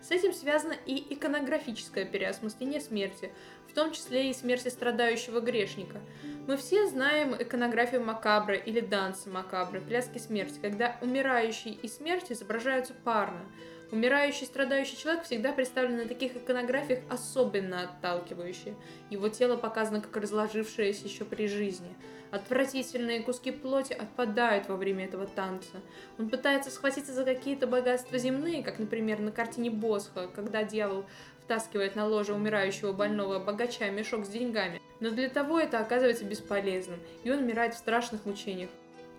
С 0.00 0.10
этим 0.10 0.32
связано 0.32 0.74
и 0.86 1.12
иконографическое 1.12 2.06
переосмысление 2.06 2.80
смерти, 2.80 3.30
в 3.70 3.74
том 3.74 3.92
числе 3.92 4.30
и 4.30 4.34
смерти 4.34 4.68
страдающего 4.68 5.40
грешника. 5.40 6.00
Мы 6.46 6.56
все 6.56 6.88
знаем 6.88 7.34
иконографию 7.38 8.04
Макабры 8.04 8.58
или 8.58 8.80
данса 8.80 9.30
Макабры, 9.30 9.80
пляски 9.80 10.18
смерти, 10.18 10.58
когда 10.60 10.96
умирающий 11.00 11.72
и 11.72 11.86
смерть 11.86 12.32
изображаются 12.32 12.94
парно. 13.04 13.40
Умирающий 13.92 14.46
страдающий 14.46 14.96
человек 14.96 15.24
всегда 15.24 15.52
представлен 15.52 15.98
на 15.98 16.06
таких 16.06 16.36
иконографиях 16.36 17.00
особенно 17.08 17.82
отталкивающие. 17.82 18.74
Его 19.10 19.28
тело 19.28 19.56
показано 19.56 20.00
как 20.00 20.16
разложившееся 20.16 21.06
еще 21.06 21.24
при 21.24 21.46
жизни– 21.46 21.96
Отвратительные 22.30 23.22
куски 23.22 23.50
плоти 23.50 23.92
отпадают 23.92 24.68
во 24.68 24.76
время 24.76 25.06
этого 25.06 25.26
танца. 25.26 25.80
Он 26.16 26.28
пытается 26.28 26.70
схватиться 26.70 27.12
за 27.12 27.24
какие-то 27.24 27.66
богатства 27.66 28.18
земные, 28.18 28.62
как, 28.62 28.78
например, 28.78 29.18
на 29.18 29.32
картине 29.32 29.70
Босха, 29.70 30.28
когда 30.28 30.62
дьявол 30.62 31.06
втаскивает 31.50 31.96
на 31.96 32.06
ложе 32.06 32.32
умирающего 32.32 32.92
больного 32.92 33.40
богача 33.40 33.90
мешок 33.90 34.24
с 34.24 34.28
деньгами. 34.28 34.80
Но 35.00 35.10
для 35.10 35.28
того 35.28 35.58
это 35.58 35.80
оказывается 35.80 36.24
бесполезным, 36.24 37.00
и 37.24 37.30
он 37.32 37.40
умирает 37.40 37.74
в 37.74 37.78
страшных 37.78 38.24
мучениях. 38.24 38.70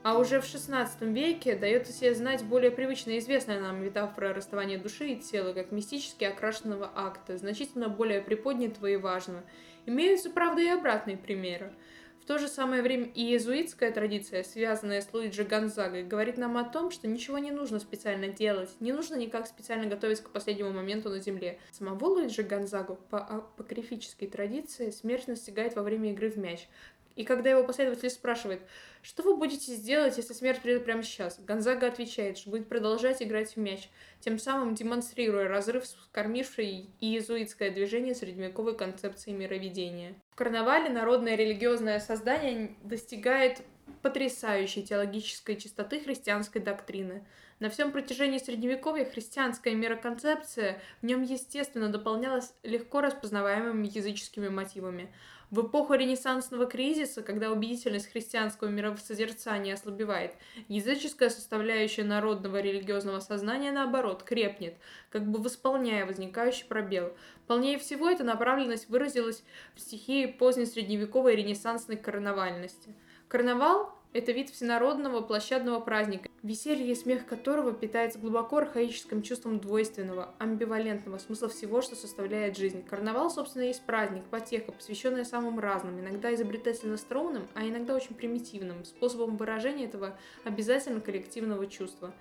А 0.04 0.17
уже 0.17 0.39
в 0.39 0.46
XVI 0.46 0.88
веке 1.12 1.58
дает 1.58 1.89
о 1.89 1.91
себе 1.91 2.15
знать 2.15 2.41
более 2.46 2.72
привычная 2.72 3.20
известная 3.20 3.60
нам 3.60 3.84
метафора 3.84 4.34
расставания 4.34 4.78
души 4.78 5.10
и 5.10 5.15
тела, 5.17 5.52
как 5.52 5.74
мистически 5.74 6.24
окрашенного 6.24 6.89
акта, 6.96 7.38
значительно 7.38 7.89
более 7.89 8.22
приподнятого 8.22 8.88
и 8.88 8.96
важного. 8.96 9.44
Имеются, 9.86 10.30
правда, 10.30 10.62
и 10.62 10.67
обратные 10.70 11.17
примеры. 11.17 11.74
В 12.22 12.26
то 12.26 12.38
же 12.38 12.48
самое 12.48 12.84
время 12.84 13.06
и 13.16 13.24
иезуитская 13.24 13.92
традиция, 13.92 14.44
связанная 14.44 15.02
с 15.02 15.12
Луиджи 15.12 15.44
Гонзагой, 15.44 16.04
говорит 16.04 16.38
нам 16.38 16.56
о 16.56 16.64
том, 16.64 16.92
что 16.92 17.08
ничего 17.08 17.40
не 17.40 17.50
нужно 17.50 17.80
специально 17.80 18.28
делать, 18.28 18.70
не 18.80 18.94
нужно 18.94 19.16
никак 19.16 19.48
специально 19.48 19.88
готовиться 19.88 20.24
к 20.24 20.30
последнему 20.30 20.72
моменту 20.72 21.10
на 21.10 21.20
Земле. 21.20 21.58
Самого 21.72 22.06
Луиджи 22.06 22.44
Гонзагу 22.44 23.00
по 23.10 23.18
апокрифической 23.18 24.28
традиции 24.28 24.92
смерть 24.92 25.28
настигает 25.28 25.76
во 25.76 25.82
время 25.82 26.12
игры 26.12 26.30
в 26.30 26.38
мяч, 26.38 26.68
и 27.15 27.24
когда 27.24 27.50
его 27.50 27.63
последователь 27.63 28.10
спрашивает, 28.10 28.62
что 29.02 29.24
вы 29.24 29.36
будете 29.36 29.74
сделать, 29.74 30.17
если 30.17 30.34
смерть 30.34 30.62
придет 30.62 30.86
прямо 30.86 31.04
сейчас, 31.04 31.39
Гонзага 31.39 31.88
отвечает, 31.88 32.38
что 32.38 32.52
будет 32.52 32.69
продолжать 32.69 33.21
играть 33.21 33.56
в 33.56 33.58
мяч, 33.58 33.89
тем 34.19 34.38
самым 34.38 34.76
демонстрируя 34.76 35.47
разрыв 35.47 35.86
с 35.86 35.95
кормившей 36.12 36.89
иезуитское 37.00 37.71
движение 37.71 38.15
средневековой 38.15 38.78
концепции 38.78 39.32
мироведения. 39.32 40.13
В 40.32 40.36
карнавале 40.36 40.89
народное 40.89 41.36
религиозное 41.36 42.00
создание 42.00 42.76
достигает 42.84 43.62
потрясающей 44.02 44.84
теологической 44.84 45.56
чистоты 45.56 46.00
христианской 46.00 46.62
доктрины. 46.62 47.26
На 47.62 47.69
всем 47.69 47.91
протяжении 47.91 48.39
Средневековья 48.39 49.06
христианская 49.06 49.76
мироконцепция 49.76 50.82
в 51.04 51.06
нем 51.06 51.21
естественно 51.21 51.89
дополнялась 51.89 52.56
легко 52.63 53.02
распознаваемыми 53.02 53.86
языческими 53.86 54.50
мотивами. 54.50 55.13
В 55.52 55.67
эпоху 55.67 55.93
ренессансного 55.93 56.65
кризиса, 56.65 57.21
когда 57.21 57.52
убедительность 57.52 58.12
христианского 58.12 58.69
мировосозерцания 58.69 59.76
ослабевает, 59.76 60.34
языческая 60.69 61.30
составляющая 61.30 62.04
народного 62.04 62.60
религиозного 62.60 63.19
сознания, 63.19 63.71
наоборот, 63.71 64.24
крепнет, 64.24 64.74
как 65.12 65.30
бы 65.30 65.39
восполняя 65.39 66.08
возникающий 66.08 66.65
пробел. 66.65 67.13
Полнее 67.45 67.78
всего 67.78 68.10
эта 68.10 68.24
направленность 68.24 68.89
выразилась 68.89 69.43
в 69.76 69.82
стихии 69.82 70.26
поздней 70.26 70.65
средневековой 70.65 71.36
ренессансной 71.36 71.97
карнавальности. 71.97 72.95
Карнавал 73.28 74.01
это 74.13 74.32
вид 74.32 74.50
всенародного 74.50 75.21
площадного 75.21 75.80
праздника, 75.80 76.30
веселье 76.43 76.91
и 76.91 76.95
смех 76.95 77.26
которого 77.26 77.71
питается 77.71 78.19
глубоко 78.19 78.58
архаическим 78.58 79.21
чувством 79.21 79.60
двойственного, 79.60 80.34
амбивалентного 80.38 81.17
смысла 81.17 81.47
всего, 81.50 81.82
что 81.82 81.95
составляет 81.95 82.58
жизнь. 82.58 82.84
Карнавал, 82.84 83.30
собственно, 83.30 83.63
есть 83.63 83.86
праздник, 83.86 84.24
потеха, 84.26 84.71
посвященная 84.71 85.24
самым 85.24 85.60
разным, 85.60 86.00
иногда 86.00 86.34
изобретательно 86.34 86.97
струнным, 86.97 87.47
а 87.54 87.65
иногда 87.65 87.95
очень 87.95 88.15
примитивным, 88.15 88.84
способом 88.86 89.38
выражения 89.38 89.86
этого 89.86 90.17
обязательно 90.43 91.00
коллективного 91.00 91.67
чувства. 91.67 92.13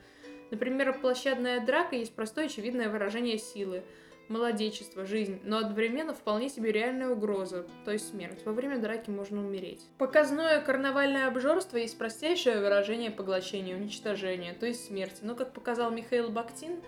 Например, 0.50 0.98
площадная 0.98 1.64
драка 1.64 1.96
есть 1.96 2.14
простое 2.14 2.46
очевидное 2.46 2.88
выражение 2.88 3.38
силы– 3.38 3.82
молодечество, 4.30 5.04
жизнь, 5.04 5.40
но 5.44 5.58
одновременно 5.58 6.14
вполне 6.14 6.48
себе 6.48 6.72
реальная 6.72 7.10
угроза, 7.10 7.66
то 7.84 7.90
есть 7.90 8.08
смерть. 8.08 8.40
Во 8.46 8.52
время 8.52 8.78
драки 8.78 9.10
можно 9.10 9.40
умереть. 9.40 9.86
Показное 9.98 10.60
карнавальное 10.60 11.26
обжорство 11.26 11.76
есть 11.76 11.98
простейшее 11.98 12.60
выражение 12.60 13.10
поглощения, 13.10 13.76
уничтожения, 13.76 14.54
то 14.54 14.66
есть 14.66 14.86
смерти. 14.86 15.18
Но, 15.22 15.34
как 15.34 15.52
показал 15.52 15.90
Михаил 15.90 16.30
Бактин, 16.30 16.80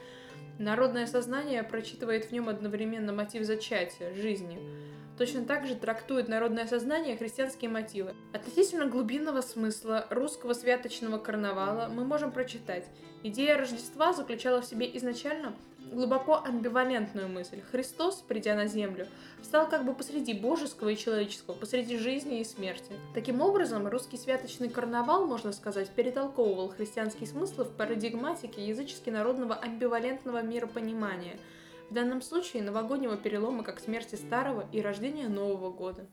народное 0.59 1.07
сознание 1.07 1.63
прочитывает 1.65 2.27
в 2.27 2.33
нем 2.33 2.49
одновременно 2.49 3.13
мотив 3.13 3.45
зачатия, 3.45 4.15
жизни. 4.15 4.59
Точно 5.19 5.45
так 5.45 5.67
же 5.67 5.75
трактует 5.75 6.29
народное 6.29 6.67
сознание 6.67 7.17
христианские 7.17 7.71
мотивы. 7.71 8.15
Относительно 8.33 8.87
глубинного 8.87 9.41
смысла 9.43 10.07
русского 10.11 10.55
святочного 10.55 11.19
карнавала 11.19 11.89
мы 11.89 12.05
можем 12.05 12.33
прочитать. 12.33 12.87
Идея 13.23 13.59
Рождества 13.59 14.13
заключала 14.15 14.63
в 14.63 14.65
себе 14.65 14.91
изначально 14.97 15.55
глубоко 15.91 16.43
амбивалентную 16.45 17.29
мысль. 17.29 17.61
Христос, 17.71 18.25
придя 18.27 18.55
на 18.55 18.67
землю, 18.67 19.07
встал 19.41 19.69
как 19.69 19.85
бы 19.85 19.95
посреди 19.95 20.33
божеского 20.35 20.91
и 20.91 20.97
человеческого, 20.97 21.55
посреди 21.55 21.97
жизни 21.97 22.41
и 22.41 22.45
смерти. 22.45 22.93
Таким 23.15 23.41
образом, 23.41 23.87
русский 23.87 24.17
святочный 24.17 24.69
карнавал, 24.69 25.27
можно 25.27 25.53
сказать, 25.53 25.91
перетолковывал 25.91 26.69
христианские 26.69 27.27
смыслы 27.27 27.65
в 27.65 27.71
парадигматике 27.77 28.67
язычески-народного 28.67 29.55
амбивалентного 29.55 30.43
миропонимания, 30.43 31.39
в 31.91 31.95
данном 31.95 32.23
случае 32.23 32.63
новогоднего 32.63 33.17
перелома 33.17 33.63
как 33.63 33.81
смерти 33.81 34.15
старого 34.15 34.65
и 34.73 34.81
рождения 34.81 35.29
Нового 35.29 35.71
года. 35.71 36.07